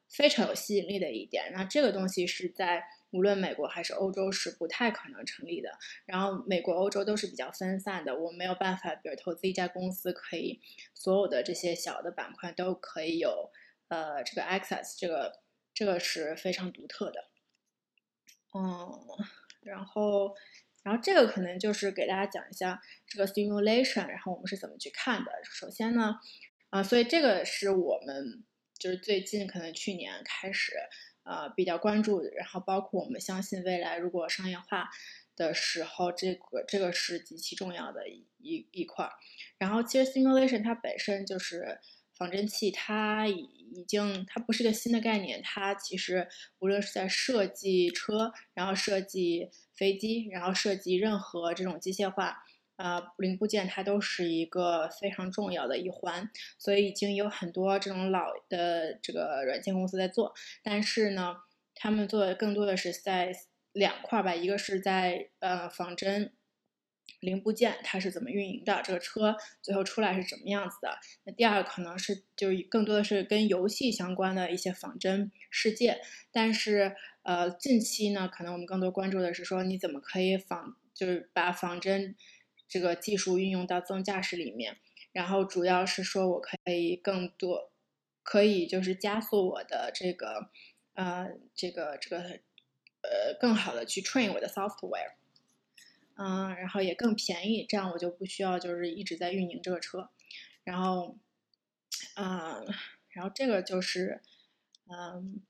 [0.08, 1.52] 非常有吸引力的一点。
[1.54, 5.70] 那这个东西是在无论美国还是欧洲是不太可能成立的。
[6.04, 10.60] 然后美国、欧洲都是比较分散的，我没有办法，比如投资一家公司，可以
[10.92, 13.50] 所有的这些小的板块都可以有
[13.88, 15.40] 呃这个 access，这个
[15.72, 17.24] 这个是非常独特的。
[18.54, 18.92] 嗯，
[19.62, 20.34] 然后
[20.82, 25.30] 然后这个可能就是给大家讲一下这个 simulation，然后我们是怎么去看的。
[25.44, 26.16] 首先呢，
[26.70, 28.44] 啊、所以这个是我们
[28.78, 30.74] 就是最近可能去年开始。
[31.28, 34.88] 呃，比较关注，然后包括我们相信未来如果商业化
[35.36, 39.12] 的时候，这个这个是极其重要的一一一块儿。
[39.58, 41.80] 然后其实 simulation 它本身就是
[42.16, 43.42] 仿真器，它已
[43.74, 46.26] 已经它不是个新的概念，它其实
[46.60, 52.42] 无论是在设计车，然后设计飞机，然后设计任何这种机械化。
[52.78, 61.38] 呃，零部件它都是一个非常重要的一环，所以已经有很多这种老的这个软件公司在做，但是呢，
[61.74, 63.32] 他们做的更多的是在
[63.72, 66.32] 两块吧，一个是在呃仿真
[67.18, 71.00] 零部件它是怎么运营的，这个车最后出来是什么样子的。
[71.24, 76.00] 那第二可能是就是更多的是跟游戏相关的一些仿真世界，
[76.30, 82.14] 但是呃近期呢，可能我们更多关注的是说你怎么可以仿，就是把仿真。
[82.68, 84.76] 这个技术运用到自动驾驶里面，
[85.12, 87.72] 然后主要是说我可以更多，
[88.22, 90.50] 可以就是加速我的这个，
[90.92, 92.18] 呃，这个这个，
[93.00, 95.14] 呃，更好的去 train 我的 software，
[96.16, 100.10] 嗯，然后也更便宜，这样我就不需要就是一直在运营这个车，
[100.62, 101.16] 然后，
[102.16, 102.66] 嗯，
[103.08, 104.20] 然后这个就是，
[104.90, 105.40] 嗯，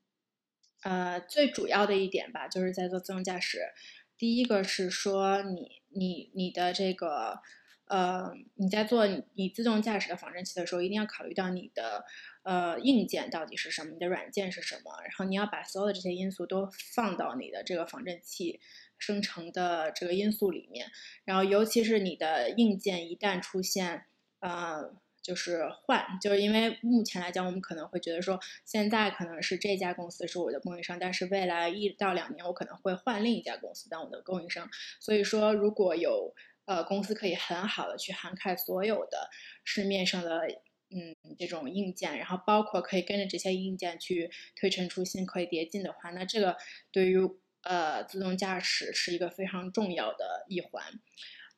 [0.83, 3.73] 呃，最主要的一点吧，就是在做自动驾驶。
[4.19, 7.39] 第一个是说你你你的这个
[7.85, 12.05] 呃你在做你自动驾驶的仿真器的时候，一定要考虑到你的
[12.43, 18.59] 呃硬件到底是什么，你的软件是什么，然后你要把所有的这些因素都放到你的这个仿真器
[18.97, 20.91] 生成的这个因素里面，
[21.23, 24.05] 然后尤其是你的硬件一旦出现
[24.41, 24.93] 呃。
[25.21, 34.69] 就是换，就是因为目前来讲，我们可能会觉得说，现在可能是这家公司是我的供应商，但是未来一到两年，我可能会换另一家公司当我的供应商。
[34.99, 36.33] 所以说，如果有
[36.65, 39.29] 呃公司可以很好的去涵盖所有的
[39.63, 40.47] 市面上的
[40.89, 46.57] 嗯这种硬件，然后包括可以跟着这些硬件去推陈出新、可以叠进的话，那这个
[46.91, 47.17] 对于
[47.63, 50.83] 呃自动驾驶是一个非常重要的一环。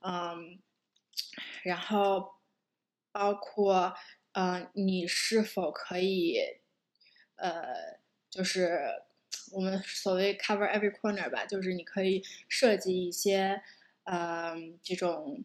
[0.01, 0.59] 嗯，
[1.63, 2.40] 然后。
[3.11, 3.93] 包括
[4.33, 6.39] 呃，你是否可以
[7.35, 7.99] 呃，
[8.29, 8.79] 就是
[9.51, 13.61] 我们所谓 cover every corner 吧，就是你可以设计一些
[14.05, 15.43] 呃这种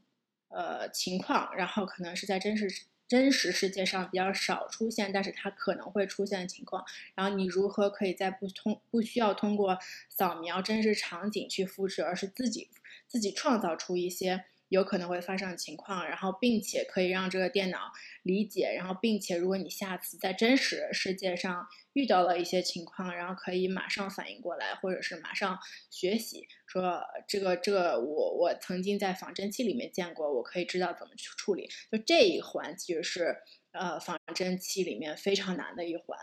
[0.49, 12.69] 呃情况，然后可能是在真实真实世界上比较少出现，但是它可能会出现的情况，然后你如何可以在不通不需要通过扫描真实场景去复制，而是自己
[13.09, 14.45] 自己创造出一些。
[14.69, 17.93] 有可能会发生的情况，然后并且可以让这个电脑
[18.23, 25.59] 理解，然后并且如果你下次在真实世界上遇到了一些情况，然后可以马上反应过来，或者是马上
[25.91, 31.69] 学习，说这个这个我我曾经在仿真器里面见过，我可以知道怎么去处理。
[31.93, 33.37] 就这一环其实是
[33.73, 36.19] 呃仿真器里面非常难的一环，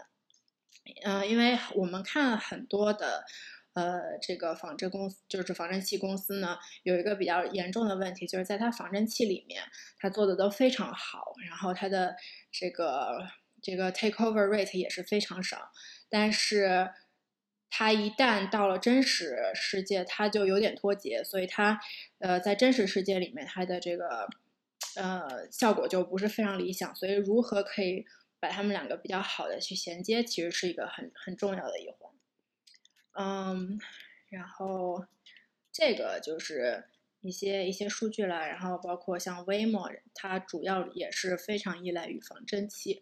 [1.05, 3.23] 嗯，因为我们看很多的。
[3.73, 9.63] 呃，这个仿真公司就是仿真器公司呢，有一个比较严重的问题，就是在它仿真器里面，
[9.97, 12.15] 它做的都非常好，然后它的
[12.51, 13.27] 这个
[13.61, 15.71] 这个 takeover rate 也是非常少，
[16.07, 16.91] 但是
[17.71, 21.79] 它一旦到了真实世界，它就有点脱节，所以它
[22.19, 24.27] 呃在真实世界里面，它的这个
[24.95, 28.05] 呃效果就不是非常理想，所以如何可以
[28.39, 32.02] 把它们两个比较好的去衔接，其实是一个很很重要的一环。
[33.13, 33.79] 嗯，
[34.29, 35.05] 然后
[35.71, 36.85] 这个就是
[37.21, 43.01] 一些一些数据了，然后包括像 Waymo，它主要也是非常依赖于仿真器，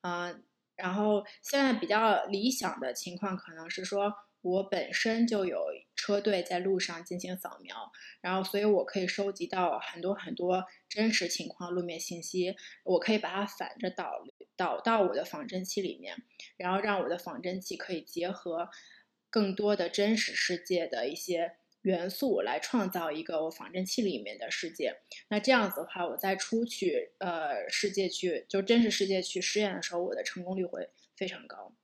[0.00, 0.32] 啊，
[0.76, 14.24] 然后现在比较理想的情况可能是说我本身就有车队在路上进行扫描，然后所以我可以收集到很多很多真实情况路面信息，我可以把它反着导
[14.56, 16.16] 导到我的仿真器里面，
[16.56, 18.68] 然后让我的仿真器可以结合。
[19.32, 25.00] 更多的真实世界的一些元素来创造一个我仿真器里面的世界。
[25.28, 31.74] 那这样子的话，我再出去呃世界去就真实世界去实验的时候，我的成功率会非常高。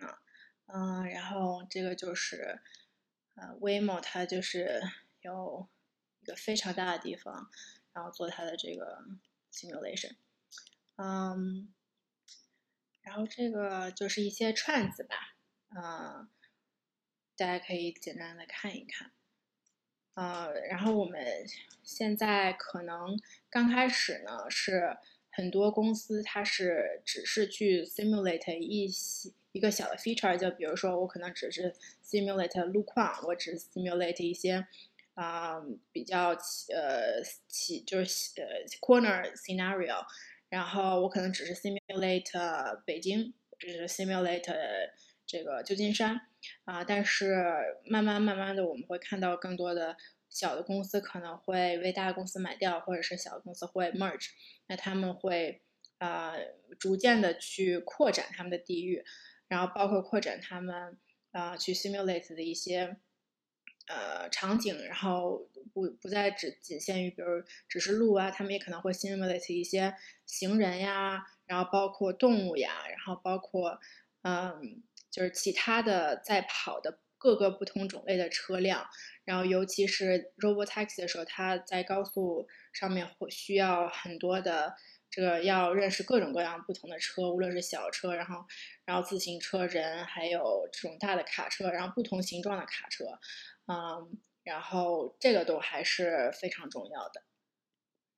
[0.00, 0.18] 啊，
[0.66, 2.58] 嗯，然后这个就是
[3.36, 4.82] 呃 Waymo 它就是
[5.20, 5.68] 有
[6.22, 7.50] 一个非常大的地方，
[7.92, 9.04] 然后做它的这个
[9.52, 10.16] simulation。
[10.96, 11.72] 嗯，
[13.02, 15.36] 然后这个就是一些串子吧，
[15.76, 16.28] 嗯。
[17.36, 19.10] 大家可以简单的看一看，
[20.14, 21.20] 呃，然后我们
[21.82, 23.18] 现在可能
[23.50, 24.96] 刚开始呢，是
[25.30, 31.74] 很多公司它是只是去 simulate 一些一个小的 feature，就比如说我可能只是
[32.04, 34.66] simulate 路况，我只 simulate 一些
[35.14, 35.60] 啊
[35.90, 36.28] 比较
[36.72, 40.06] 呃起就是呃 corner scenario，
[40.48, 44.54] 然后我可能只是 simulate 北京，只是 simulate
[45.26, 46.28] 这个旧金山。
[46.64, 47.44] 啊，但是
[47.84, 49.96] 慢慢慢慢的，我们会看到更多的
[50.30, 54.30] 小的公司可能会为大公司买掉，或者是小的公司会 merge，
[54.66, 55.62] 那他们会
[55.98, 56.34] 呃
[56.78, 59.04] 逐渐的去扩展他们的地域，
[59.48, 60.98] 然后包括扩展他们
[61.32, 62.96] 啊去 simulate 的一些
[63.86, 69.94] 呃场景，然后不不再只仅限于比如只是路啊，他们也可能会 simulate 一些
[70.26, 73.78] 行人呀，然后包括动物呀，然后包括
[74.22, 74.82] 嗯。
[75.14, 78.84] 就是其他的在跑的各个不同种类的车辆，
[79.24, 84.74] 然后尤其是 robotaxi 的时候，它在高速上面会需要很多的
[85.08, 88.44] 这个要认识各种各样不同的车，无论是小车，然后
[88.84, 93.04] 然后自行车、人，还有这种大的卡车，然后不同形状的卡车，
[93.68, 97.22] 嗯，然后这个都还是非常重要的。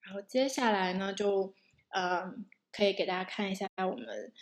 [0.01, 1.55] 然后接下来呢，就
[1.91, 4.33] 嗯可以给大家看一下我们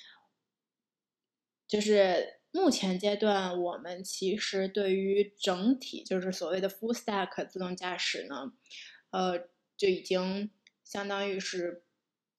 [1.66, 2.40] 就是。
[2.56, 8.52] 目前阶段，我们其实对于整体就是所谓的 full stack 自动驾驶呢，
[9.10, 10.52] 呃，就已经
[10.84, 11.82] 相当于是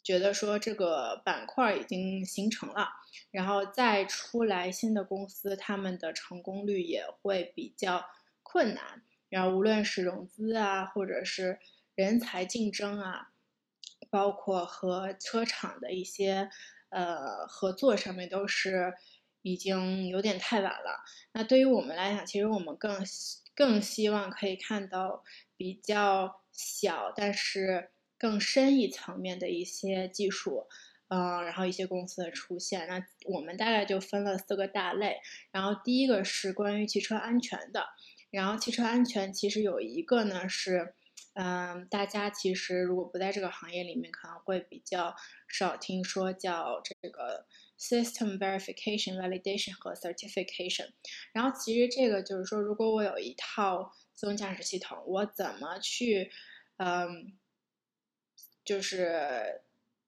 [0.01, 2.88] 觉得说这个板块已经形成了，
[3.30, 8.05] 然后再出来新的公司，他们的成功率也会比较
[8.41, 9.03] 困难。
[9.28, 11.59] 然后无论是融资啊，或者是
[11.93, 13.32] 人才竞争啊，
[14.09, 16.49] 包括和车厂的一些
[16.88, 18.93] 呃合作上面都是。
[19.45, 21.03] 已经有点太晚了。
[21.33, 22.99] 那对于我们来讲，其实我们更
[23.55, 25.23] 更希望可以看到
[25.55, 30.65] 比较小，但是更深一层面的一些技术，
[31.09, 32.87] 嗯，然后一些公司的出现。
[32.87, 35.17] 那我们大概就分了四个大类。
[35.51, 37.85] 然后第一个是关于汽车安全的。
[38.31, 40.95] 然后汽车安全其实有一个呢是，
[41.35, 45.15] 嗯，大家其实如果不在这个行业里面，可能会比较
[45.47, 47.45] 少听说叫这个。
[47.78, 50.93] System verification, validation 和 certification。
[51.34, 56.32] 然后其实这个就是说，如果我有一套自动驾驶系统，我怎么去，
[56.78, 57.38] 嗯，
[58.63, 59.61] 就是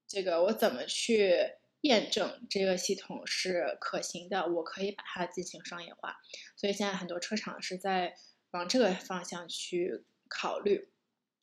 [0.07, 4.47] 这个我怎么去验证这个系统是可行的？
[4.47, 6.15] 我可以把它进行商业化。
[6.55, 8.15] 所以现在很多车厂是在
[8.51, 10.88] 往这个方向去考虑。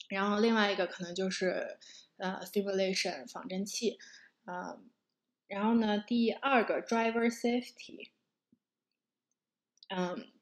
[0.09, 1.79] 然后另外一个可能就是
[2.17, 3.99] 呃 simulation 仿真器，
[4.47, 4.89] 嗯。
[5.47, 8.11] 然后呢，第二个 driver safety，
[9.89, 10.33] 嗯，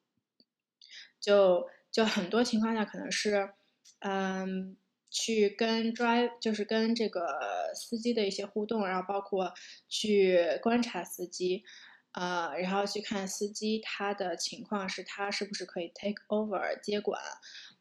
[1.21, 3.53] 就就很多情况下可能是，
[4.01, 4.77] 嗯，
[5.11, 9.53] 去跟 drive 就是跟这个司机的一些互动，然后包括
[9.89, 11.65] 去观察司机，
[12.13, 17.21] 呃，然后去看司机他的情况是他是不是可以 take over 接管，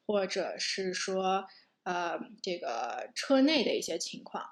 [0.06, 1.46] 或者是说
[1.84, 4.46] 呃这个车内的一些情况，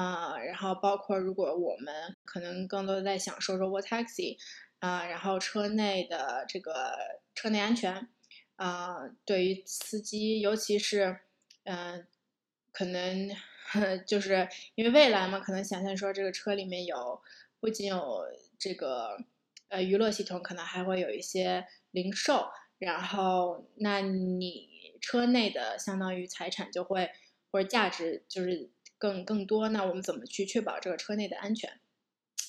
[0.00, 4.36] 啊、然后包括如果我们可能更多的在享受 robot taxi，
[4.78, 6.96] 啊、然后车内的这个
[7.34, 8.08] 车内安全。
[8.56, 11.20] 啊、对于司机，尤其是，
[11.64, 12.06] 嗯、
[12.72, 13.30] 可能
[14.06, 17.22] 就是因为未来嘛，可能想象说这个车里面有
[17.58, 18.22] 不仅有
[18.58, 19.16] 这个
[19.68, 24.68] 呃娱乐系统，可能还会有一些零售，然后那你
[25.00, 27.10] 车内的相当于财产就会
[27.50, 28.70] 或者价值就是
[29.00, 31.80] 更更多，那我们怎么去确保这个车内的安全？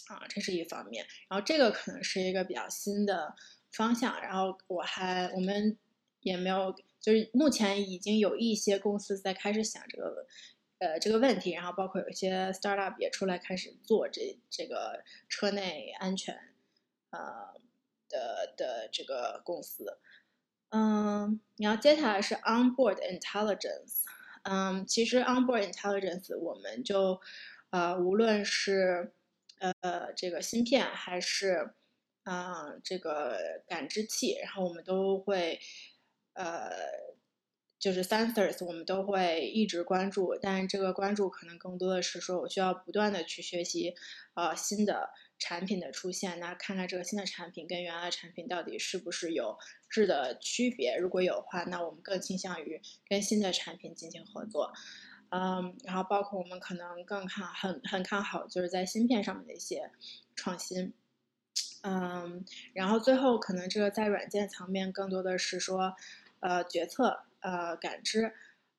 [0.07, 3.33] 啊，这是一方面，然后这个可能是一个比较新的
[3.71, 5.77] 方向，然后我还我们
[6.19, 10.27] 也没有，就是目前已经有一些公司在开始想这个
[10.79, 16.35] 呃这个问题，然后包括有一些 startup 也出来开始做这这个车内安全
[17.11, 17.61] 呃
[18.09, 19.97] 的的这个公司。
[20.71, 24.03] 嗯，然后接下来是 onboard intelligence。
[24.43, 27.19] 嗯，其实 onboard intelligence 我们就
[27.69, 29.13] 呃无论是
[29.59, 31.73] 呃这个芯片还是
[32.23, 35.59] 啊、这个感知器，然后我们都会
[36.33, 36.69] 呃
[37.79, 43.95] 就是 sensors 我们都会一直关注，但这个关注可能更多的是说我需要不断的去学习
[44.35, 45.09] 呃新的
[45.41, 49.57] 产品的出现，那看看这个新的产品跟原来的产品到底是不是有
[49.89, 52.79] 质的区别，如果有的话，那我们更倾向于
[53.09, 54.71] 跟新的产品进行合作。
[55.29, 59.89] 嗯，然后包括我们可能更看很很看好，就是在芯片上面的一些
[60.35, 60.93] 创新。
[61.81, 65.95] 嗯，然后最后可能这个在软件层面更多的是说，
[66.41, 68.31] 呃，决策，呃，感知，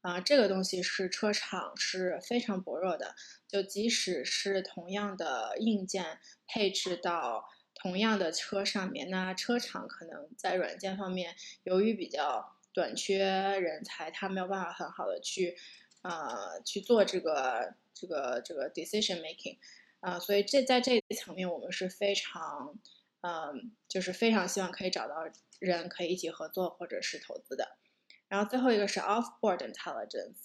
[0.03, 3.15] 啊、这个东西是车厂是非常薄弱的，
[3.49, 15.57] 就即使是同样的硬件配置到同样的车上面，那车厂可能在软件方面由于比较短缺人才，他没有办法很好的去，
[16.03, 19.59] 呃，去做这个这个这个 decision making。
[20.01, 22.77] 啊、所以这在这一层面，我们是非常，
[23.21, 25.15] 嗯，就是非常希望可以找到
[25.61, 27.77] 人可以一起合作或者是投资的。
[28.33, 30.37] 然后最后一个是 offboard intelligence，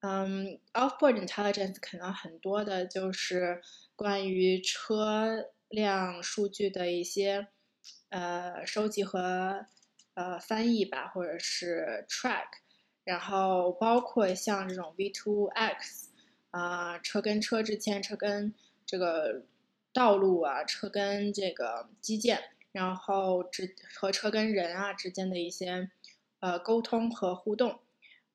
[0.00, 3.62] 嗯，offboard intelligence 可能很多的就是
[3.94, 7.46] 关于车辆数据的一些
[8.08, 9.64] 呃收集和
[10.14, 12.48] 呃翻译吧，或者是 track，
[13.04, 16.06] 然后包括像这种 V2X
[16.50, 18.52] 啊、车跟车之间，车跟
[18.84, 19.44] 这个
[19.92, 25.88] 道路啊，车跟这个基建，然后之和车跟人啊之间的一些
[26.40, 27.80] 呃沟通和互动，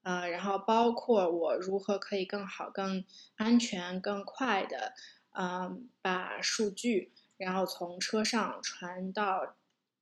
[0.04, 3.04] 呃，然后包括我如何可以更好、更
[3.36, 4.94] 安全、更快的，
[5.32, 9.56] 嗯、把数据然后从车上传到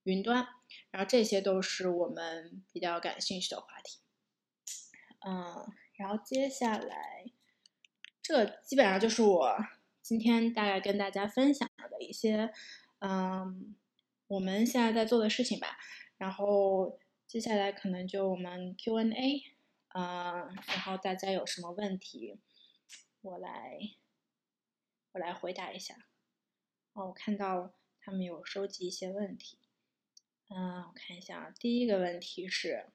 [0.04, 0.48] 云端，
[0.92, 4.00] 然后这些都是我们比较感兴趣的话题。
[5.26, 7.26] 嗯，然后接下来，
[8.22, 9.56] 这基本上就是我
[10.02, 12.54] 今天大概跟大家分享的一些，
[13.00, 13.74] 嗯，
[14.28, 15.78] 我们现在在做的事情吧。
[16.18, 17.00] 然后
[17.34, 19.42] 接下来可能就我们 Q&A，
[19.96, 22.40] 嗯，然后大家有什么问题，
[23.22, 23.80] 我来
[25.14, 25.96] 我来回答一下。
[26.94, 29.58] 哦，我看到他们有收集一些问题。
[30.50, 32.92] 嗯，我看一下，第一个问题是，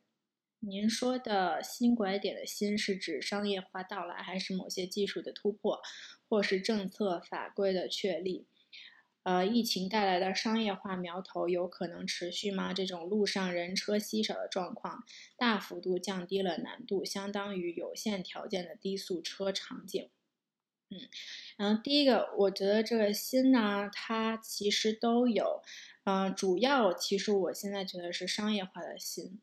[0.61, 5.83] 您说的新拐点的新是指商业化到来，还是某些技术的突破，
[6.29, 8.47] 或是政策法规的确立？
[9.29, 12.73] 呃，疫情带来的商业化苗头有可能持续吗？
[12.73, 15.05] 这种路上人车稀少的状况，
[15.37, 20.09] 大幅度降低了难度，相当于有限条件的低速车场景。
[20.89, 20.99] 嗯，
[21.59, 25.61] 然后第一个，我觉得这个新呢，它其实都有，
[26.05, 29.39] 呃，主要其实我现在觉得是商业化的新，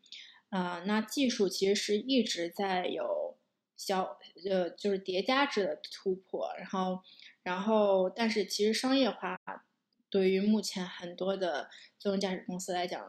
[0.50, 3.38] 呃，那技术其实是一直在有
[3.78, 4.18] 小，
[4.50, 7.04] 呃，就是叠加制的突破，然后，
[7.44, 9.40] 然后，但是其实商业化
[10.16, 13.06] 对于目前很多的自动驾驶公司来讲，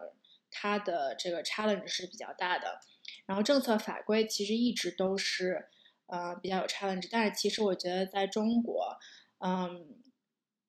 [0.50, 2.80] 它的这个 challenge 是比较大的，
[3.26, 5.68] 然后政策法规其实一直都是。
[6.08, 8.96] 呃，比较有 challenge，但是其实我觉得在中国，
[9.44, 10.00] 嗯，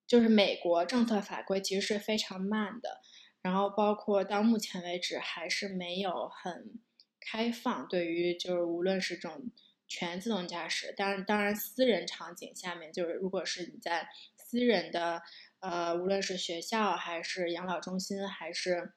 [0.07, 3.01] 就是美国政策法规其实是非常慢的，
[3.43, 6.79] 然后包括到目前为止还是没有很
[7.21, 9.51] 开放，对于就是无论是这种
[9.87, 15.21] 全自动驾驶，当然当然私人场景下面就是如果是你在私人的
[15.59, 18.93] 呃无论是学校还是养老中心还是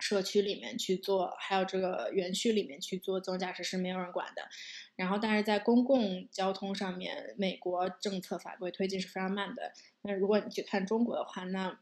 [0.00, 4.42] 社区里面去做，还有这个园区里面去做自动驾驶是没有人管的。
[4.96, 9.72] 然后，但是在公共交通上面，美国政策法规推进是非常慢的。
[10.02, 11.78] 那如果你去看中国的话，那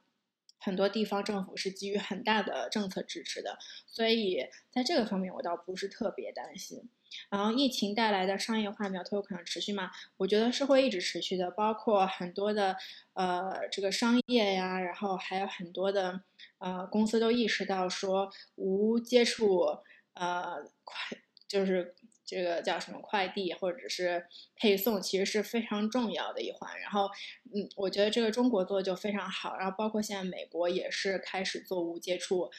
[0.58, 6.88] 很多地方政府是给予很大的政策支持的，所以在这个方面我倒不是特别担心。
[7.30, 9.90] 然后疫情带来的商业化苗头有可能持续吗？
[10.16, 12.76] 我觉得是会一直持续的，包括很多的
[13.14, 16.22] 呃这个商业呀，然后还有很多的
[16.58, 19.78] 呃公司都意识到说无接触
[20.14, 21.94] 呃快就是。
[22.24, 24.24] 这个叫什么快递或者是
[24.56, 26.80] 配送，其实是非常重要的一环。
[26.80, 27.10] 然后，
[27.54, 29.58] 嗯，我觉得这个中国做的就非常好。
[29.58, 32.50] 然后，包括现在美国也是开始做无接触，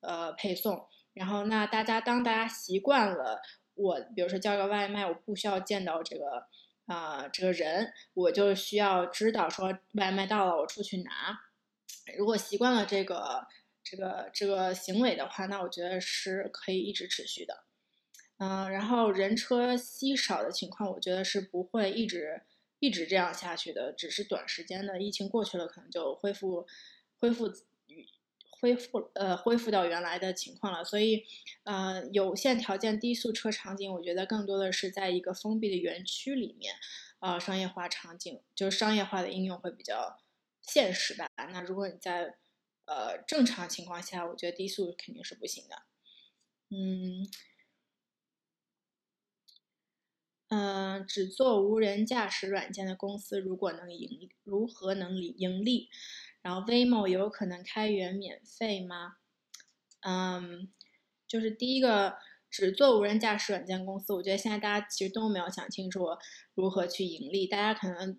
[0.00, 0.86] 呃，配送。
[1.14, 3.40] 然后，那大家当大家习惯了，
[3.74, 6.46] 我比如说叫个外卖，我不需要见到这个
[6.86, 11.40] 啊这个人，我就需要知道说外卖到了，我出去拿。
[12.16, 13.46] 如果习惯了这个
[13.84, 17.64] 这个这个行为的话，那我觉得是可以一直持续的。
[18.38, 22.42] 嗯，然后人车稀少的情况，我觉得是不会一直
[22.80, 25.00] 一直这样下去的，只是短时间的。
[25.00, 26.66] 疫情过去了，可能就恢复
[27.20, 27.48] 恢复
[28.62, 30.84] 恢复呃恢复到原来的情况了。
[30.84, 31.24] 所以，
[31.64, 36.74] 呃，有限条件低速车场景，我觉得更多的是在一个封闭的园区里面，
[37.18, 40.20] 啊，商业化场景就是商业化的应用会比较
[40.62, 41.28] 现实吧。
[41.36, 42.36] 那如果你在
[42.86, 45.82] 呃正常情况下，我觉得低速肯定是不行的。
[46.70, 47.26] 嗯。
[50.54, 55.88] 嗯，只做无人驾驶软件的公司，如果能盈，如何能盈利？
[56.42, 59.14] 然后 Waymo 有可能开源免费吗？
[60.00, 60.70] 嗯，
[61.26, 62.16] 就是第一个，
[62.50, 66.06] 只做无人驾驶软件公司，我觉得现在大家其实都没有想清楚
[66.54, 67.46] 如何去盈利。
[67.46, 68.18] 大家可能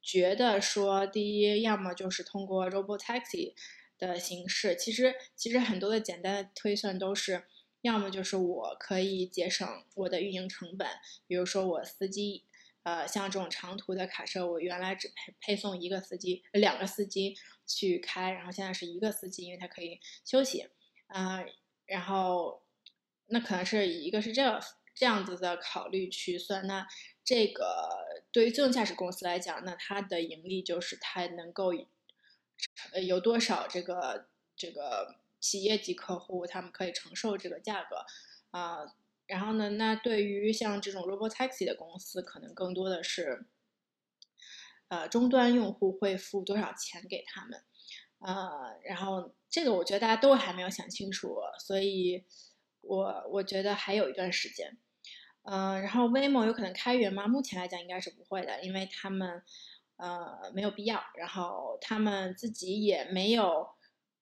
[0.00, 3.54] 觉得说，第一，要么就是通过 Robotaxi
[3.98, 7.44] 的形式，其实其实很多的简单的推算都是。
[7.82, 10.88] 要么就是我可以节省我的运营成本，
[11.26, 12.46] 比如说我司机，
[12.82, 20.68] 呃，像这种长途的卡车，我原来只配配送一个司机，两个司机去开，然后现在是一个司机，因为他可以休息，
[21.06, 21.44] 啊，
[21.86, 22.62] 然后
[23.26, 24.62] 那可能是一个是这样
[24.94, 26.86] 这样子的考虑去算，那
[27.24, 27.88] 这个
[28.32, 31.72] 对于自动驾驶公司来讲，那它的盈利就是它能够，
[32.92, 35.16] 呃，有多少这个这个。
[35.44, 38.06] 企业级客户他们可以承受这个价格，
[38.50, 38.78] 啊，
[39.26, 43.44] 然后呢，那对于像这种 Robotaxi 的公司，可能更多的是，
[44.88, 47.62] 呃，终端用户会付多少钱给他们，
[48.20, 52.24] 呃，然后这个我觉得大家都还没有想清楚，所以
[52.80, 54.76] 我我觉得还有一段时间，
[55.42, 57.26] 嗯，然后 v a m o 有可能开源吗？
[57.26, 59.42] 目前来讲应该是不会的，因为他们
[59.96, 63.68] 呃没有必要，然后他们自己也没有。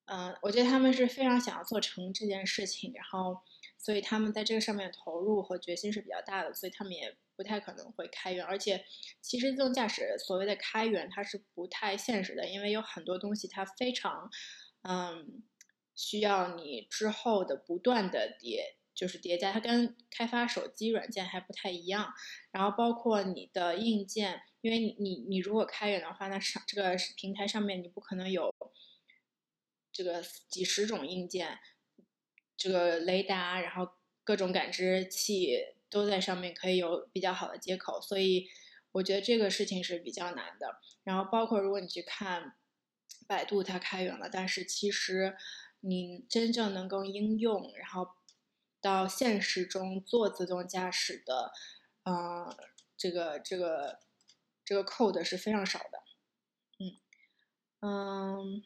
[0.07, 3.41] 嗯，我觉得他们是非常想要做成这件事情，然后，
[3.79, 8.45] 所以他们在这个上面投入和决心是比较大的，所以他们也不太可能会开源。
[8.45, 8.85] 而且，
[9.21, 14.31] 其实自动驾驶所谓的开源，它是不太现实的，因为有很多东西它非常，
[14.83, 15.43] 嗯，
[15.97, 22.13] 需要你之后的不断的叠，就是叠加，它跟开发手机软件还不太一样。
[22.53, 28.55] 然后包括你的硬件，因为你你你如果开源的话，那上这个平台上面你不可能有。
[29.95, 31.59] 这个几十种硬件，
[32.57, 33.87] 这个雷达，然后
[34.25, 35.51] 各种感知器
[35.93, 38.49] 都在上面，可以有比较好的接口，所以
[38.93, 40.81] 我觉得这个事情是比较难的。
[41.05, 42.55] 然后包括如果你去看
[43.29, 45.37] 百度，它开源了，但是其实
[45.81, 48.09] 你真正能够应用，然后
[48.81, 51.53] 到现实中做自动驾驶的，
[52.05, 52.57] 嗯，
[52.97, 54.01] 这个这个
[54.65, 56.03] 这个 code 是非常少的，
[56.81, 56.99] 嗯
[57.81, 58.63] 嗯。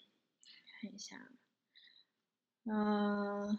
[0.82, 1.16] 看一下，
[2.64, 3.58] 嗯，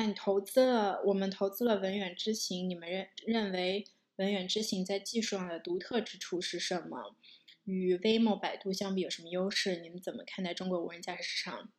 [0.00, 3.84] 看你投资了，我们投资了文远之行，你们认认为
[4.16, 7.14] 文远之行在技术上的独特之处是什么？
[7.64, 9.76] 与 Waymo、百度相比有什么优势？
[9.82, 11.70] 你们怎么看待中国无人驾驶市场？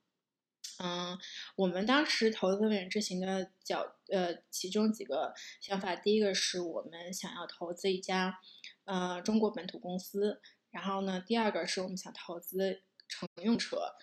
[0.78, 1.18] 嗯，
[1.56, 8.40] 我们当时投资文远之行的角，呃，其中几个想法，第一个是我们想要投资一家，
[8.84, 13.96] 呃，中国本土公司，然后呢，第二个是我们想投资乘用车。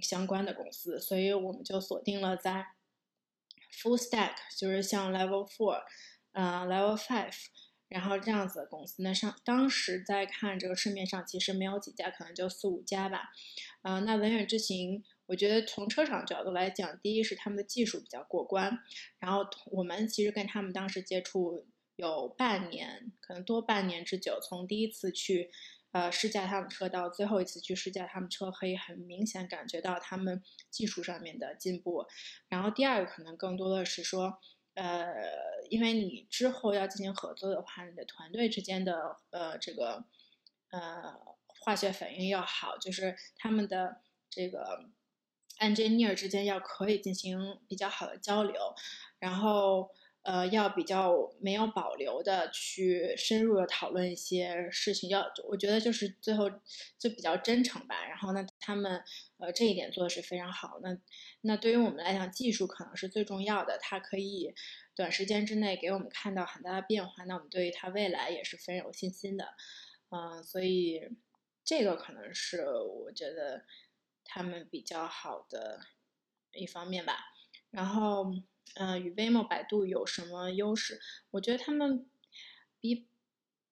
[0.00, 2.64] 相关的公司，所以我们就锁定了在
[3.72, 5.82] Full Stack，就是像 Level Four，
[6.32, 7.34] 呃，Level Five，
[7.88, 9.02] 然后这样子的公司。
[9.02, 13.30] 那上当时在看这个市面上其实没有几家，可能就四五家吧。
[13.82, 18.78] 呃，那文远之行，我觉得从车厂角度来讲，第一是他们的技术比较过关，
[19.18, 21.66] 然后我们其实跟他们当时接触
[21.96, 25.50] 有半年，可能多半年之久，从第一次去
[25.92, 32.06] 呃试驾他们车到最后一次去试驾他们车，可以很明显感觉到他们技术上面的进步。
[32.48, 34.38] 然后第二个可能更多的是说，
[34.74, 35.14] 呃，
[35.70, 40.04] 因为你之后要进行合作的话，你的团队之间的呃这个
[40.70, 41.14] 呃
[41.46, 44.88] 化学反应要好，就是他们的这个
[45.58, 48.74] engineer 之间要可以进行比较好的交流，
[49.18, 49.90] 然后。
[50.28, 51.10] 呃，要比较
[51.40, 56.50] 没有保留的去深入的讨论一些事情，要我觉得就是最后
[56.98, 58.06] 就比较真诚吧。
[58.06, 59.02] 然后呢，他们
[59.38, 60.80] 呃这一点做的是非常好。
[60.82, 60.94] 那
[61.40, 64.54] 那对于我们来讲，技术可能是最重要的，它可以
[64.94, 67.24] 短时间之内给我们看到很大的变化。
[67.24, 69.54] 那我们对于它未来也是非常有信心的。
[70.10, 71.08] 嗯，所以
[71.64, 73.64] 这个可能是我觉得
[74.26, 75.80] 他们比较好的
[76.52, 77.16] 一方面吧。
[77.70, 78.34] 然后。
[78.76, 81.00] 呃，与 v i m o、百度有什么优势？
[81.32, 82.08] 我觉得他们
[82.80, 83.08] 比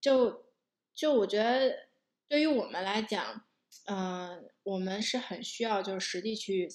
[0.00, 0.46] 就
[0.94, 1.88] 就我觉得
[2.28, 3.44] 对于我们来讲，
[3.86, 6.68] 嗯，我们是很需要就是实地去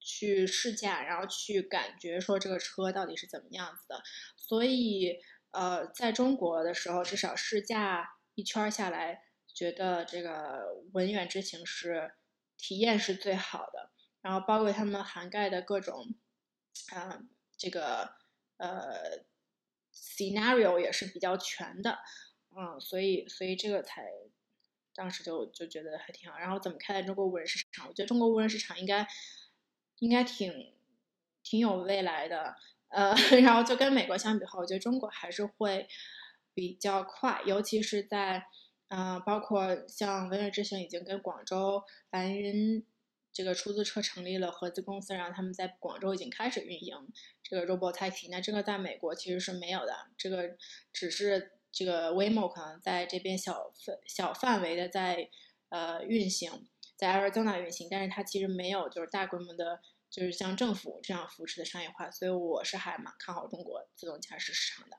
[0.00, 4.02] 去试驾，然后去感觉说这个车到底是怎么样子的。
[4.36, 5.18] 所以
[5.50, 9.22] 呃，在中国的时候，至少试驾一圈下来，
[9.54, 12.12] 觉得这个文远之行是
[12.56, 13.90] 体验是最好的。
[14.22, 16.14] 然后包括他们涵盖的各种
[16.92, 17.22] 啊。
[17.64, 18.10] 这个
[18.58, 19.24] 呃
[19.90, 21.98] ，scenario 也是比较全的，
[22.54, 24.04] 嗯，所以所以这个才
[24.94, 26.38] 当时就就觉得还挺好。
[26.38, 27.88] 然后怎么看待中国无人市场？
[27.88, 29.06] 我觉得中国无人市场应该
[30.00, 30.74] 应该挺
[31.42, 32.54] 挺有未来的，
[32.88, 35.88] 呃， 然后就跟美国相比的话，我觉得中国还是会
[36.52, 38.44] 比较快，尤其是在
[38.88, 42.86] 嗯，包括像文远之行已经跟广州白云。
[43.34, 46.96] 这个出租车成立了合资公司，然后他们在广州已经开始运营
[47.42, 48.30] 这个 Robot Taxi。
[48.30, 50.56] 那这个在美国其实是没有的，这个
[50.92, 55.28] 只是这个 Waymo 可能在这边小范小范围的在
[55.70, 62.08] 呃运行，在 Arizona 运行，但是它其实没有就是大规模的，就是像政府这样扶持的商业化。
[62.10, 64.98] 所以我是还蛮看好中国自动驾驶市场的。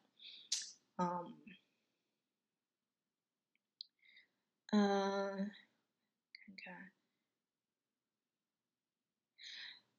[0.98, 1.34] 嗯
[4.72, 5.52] 嗯，
[6.34, 6.92] 看看。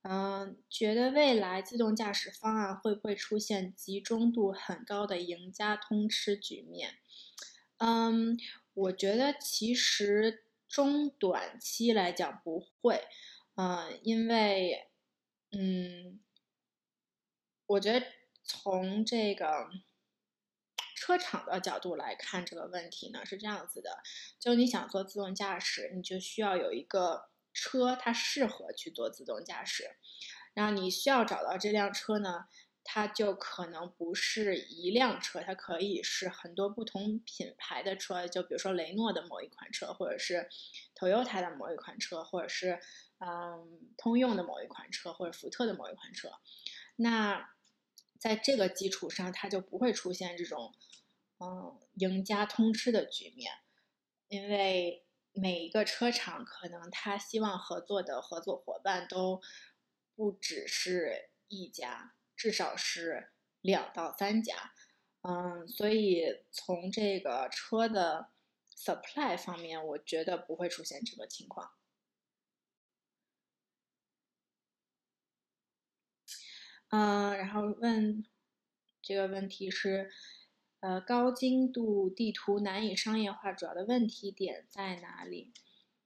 [0.09, 6.95] 嗯，觉得未来自动驾驶方案会不会出现集中度很高的赢家通吃局面？
[7.79, 8.39] 嗯，
[8.73, 13.03] 我觉得其实中短期来讲不会，
[13.57, 14.89] 嗯，因为，
[15.51, 16.21] 嗯，
[17.67, 18.07] 我觉得
[18.45, 19.69] 从这个
[20.95, 23.99] 车厂的角度来看这个问题呢是这样子的，
[24.39, 27.29] 就你想做自动驾驶，你就需要有一个。
[27.57, 29.97] 车它适合去做自动驾驶，
[30.53, 32.49] 然后你需要找到这辆车呢，
[32.85, 40.51] 它就可能不是一辆车，它可以是很多不同品牌的车，就比如说雷诺的某一款车，或者是
[40.95, 42.79] Toyota 的某一款车，或者是
[43.21, 46.31] 嗯通用的某一款车，或者福特的某一款车。
[46.97, 47.55] 那
[48.19, 50.75] 在这个基础上，它就不会出现这种
[51.39, 53.51] 嗯赢家通吃的局面，
[54.29, 55.06] 因为。
[55.39, 59.43] 每一个车厂可能他希望合作的合作伙伴都
[60.15, 64.73] 不只是一家，至少是两到三家。
[65.21, 68.31] 嗯，所以从这个车的
[68.75, 71.73] supply 方面，我觉得不会出现这个情况。
[76.89, 78.25] 嗯，然后问
[79.03, 80.11] 这个问题是。
[80.87, 85.53] 呃，高精度地图难以商业化，主要的问题点在哪里？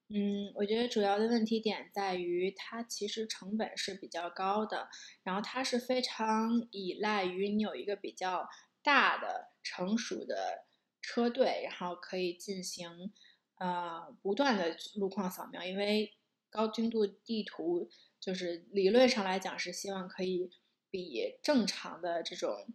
[0.09, 4.89] 嗯，我觉得主要的问题点在于它其实成本是比较高的，
[5.23, 8.49] 然后它是非常依赖于你有一个比较
[8.83, 10.65] 大的成熟的
[11.03, 13.13] 车队，然后可以进行
[13.59, 16.15] 呃不断的路况扫描，因为
[16.49, 20.51] 高精度地图就是理论上来讲是希望可以
[20.91, 22.67] 比正常的这种。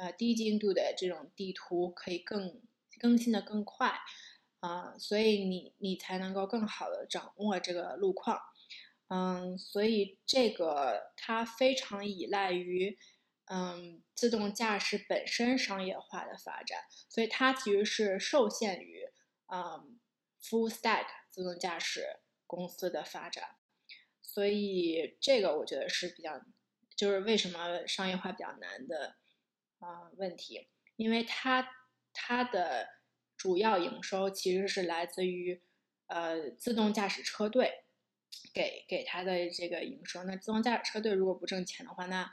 [0.00, 2.62] 呃，低精度的这种地图可以更
[2.98, 4.00] 更新的更快，
[4.60, 8.40] 啊，所以你你才能够更好的掌握这个路况，
[9.08, 12.96] 嗯，所以这个它非常依赖于，
[13.44, 16.78] 嗯，自动驾驶本身商业化的发展，
[17.10, 19.04] 所以它其实是受限于，
[19.52, 20.00] 嗯
[20.42, 23.56] ，full stack 自动驾驶公司的发展，
[24.22, 26.40] 所以这个我觉得是比较，
[26.96, 29.16] 就是为什么商业化比较难的。
[29.80, 31.68] 啊，问题，因为它
[32.12, 32.88] 它的
[33.36, 35.62] 主要营收其实是来自于
[36.06, 37.84] 呃自动驾驶车队
[38.52, 40.22] 给给它的这个营收。
[40.24, 42.30] 那自动驾驶车队如果不挣钱的话，那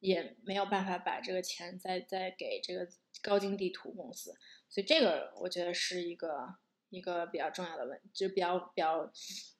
[0.00, 2.88] 也没有办法把这个钱再再给这个
[3.22, 4.34] 高精地图公司。
[4.70, 6.56] 所以这个我觉得是一个
[6.88, 9.12] 一个比较重要的问，就比较比较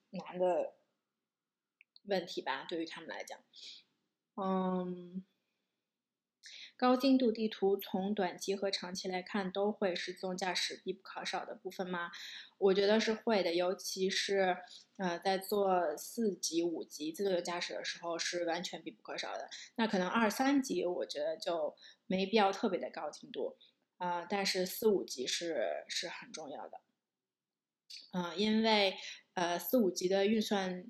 [0.09, 0.73] 难的
[2.05, 3.39] 问题吧，对于他们来讲，
[4.35, 5.23] 嗯。
[6.77, 12.11] 高精度地图从短期和长期来看都会是自动驾驶必不可少的部分吗？
[12.59, 14.55] 我觉得是会的，尤其是
[14.97, 19.49] 呃在做四级、五级自动驾驶的时候是完全必不可少的。
[19.75, 21.75] 那可能二三级我觉得就
[22.05, 23.57] 没必要特别的高精度
[23.97, 26.81] 啊，但是四五级是是很重要的。
[28.11, 28.95] 嗯，因为
[29.33, 30.85] 呃四五级的运算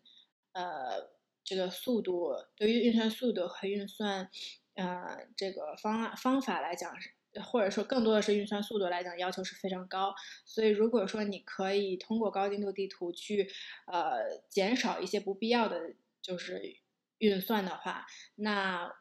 [0.52, 1.10] 呃
[1.46, 4.30] 这个速度对于运算速度和运算。
[4.78, 7.10] 呃，这个方案方法来讲是，
[7.42, 10.14] 或者说更多的是运算速度来讲，要求是非常高。
[10.46, 13.50] 所以如果说你可以通过高精度地图去，
[13.88, 16.78] 呃，减少一些不必要的就是
[17.18, 18.06] 运算的话，
[18.36, 18.94] 那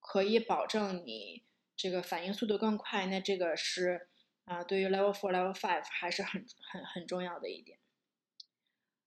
[0.00, 1.44] 可以保证你
[1.76, 3.04] 这个反应速度更快。
[3.06, 4.08] 那这个是
[4.46, 7.78] 啊，对于 Level Four、Level Five 还是很很很重要的一点。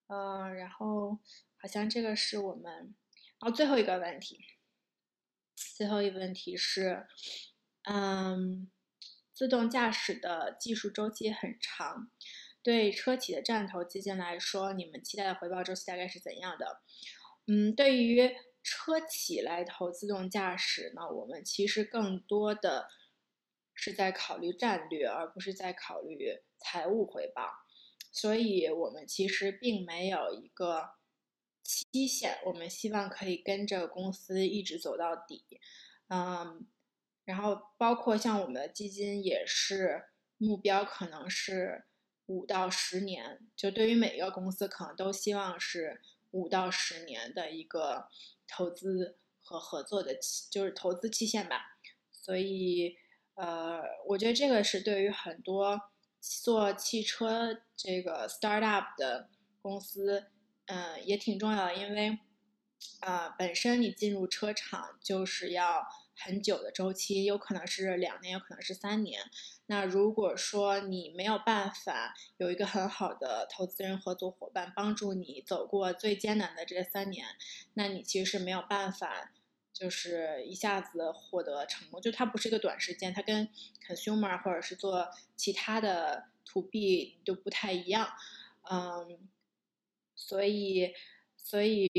[0.06, 1.18] 嗯，然后
[1.58, 2.94] 好像这个是我们，
[3.40, 4.40] 然后最后一个问题。
[5.78, 7.08] 最后一个问题是，
[7.84, 8.70] 嗯，
[9.34, 12.12] 自动驾驶的技术周期很长，
[12.62, 16.82] 对车企的战投基金来说，你们期待的回报周期大概是怎样的？
[17.48, 22.90] 嗯，对于车企来投自动驾驶呢，我们其实更多的
[23.74, 27.50] 是在考虑战略，而不是在考虑财务回报，
[28.12, 31.01] 所以我们其实并没有一个。
[31.64, 35.44] 期限，我们希望可以跟着公司一直走到底，
[36.10, 36.66] 嗯，
[37.24, 40.06] 然后包括像我们的基金也是
[40.38, 41.86] 目标，可能是
[42.26, 46.02] 五到十年，就对于每一个公司，可能都希望是
[46.32, 48.08] 五到十年的一个
[48.48, 51.78] 投资和合作的期，就是投资期限吧。
[52.12, 52.98] 所以，
[53.36, 55.80] 呃，我觉得这个是对于很多
[56.20, 59.30] 做汽车这个 startup 的
[59.62, 60.28] 公司。
[60.74, 62.18] 嗯，也挺重要的，因为，
[63.02, 69.20] 呃，本身你进入车厂就是要很久的周期，有可能是两年，有可能是三年。
[69.66, 77.26] 那如果说你没有办法有一个很好的投资人合作伙伴帮助你走过最艰难的这三年，
[77.74, 79.34] 那你其实是没有办法，
[79.74, 82.02] 就是一下子获得成功。
[82.02, 83.50] 就它不是一个短时间，它跟
[83.86, 88.08] consumer 或者是做其他的 to B 都不太一样，
[88.72, 89.28] 嗯。
[90.22, 90.94] 所以，
[91.36, 91.90] 所以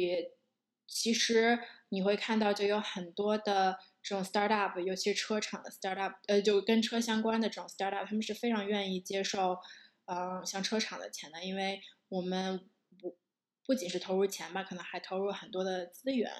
[0.86, 1.58] 其实
[1.88, 9.58] 你会看到，就有很多的这种 startup，尤其是车厂的 startup，呃，就跟车相关的这种 startup，他们是非常愿意接受，
[10.06, 13.18] 呃，像车厂的钱的，因为我们不
[13.66, 16.30] 不仅是投入钱吧，可能还投入很多的资源，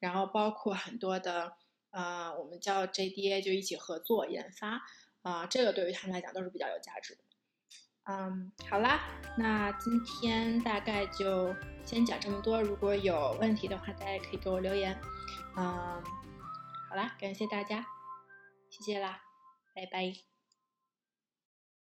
[0.00, 1.52] 然后包括很多的，
[1.90, 4.82] 呃，我们叫 JDA，就一起合作研发，
[5.22, 7.27] 啊，这个对于他们来讲都是比较有价值的。
[8.08, 9.00] 嗯，好啦，
[9.36, 11.54] 那今天大概就
[11.84, 12.62] 先讲这么多。
[12.62, 14.98] 如果有问题的话，大家可以给我留言。
[15.56, 16.02] 嗯，
[16.88, 17.84] 好啦，感谢大家，
[18.70, 19.20] 谢谢啦，
[19.74, 20.37] 拜拜。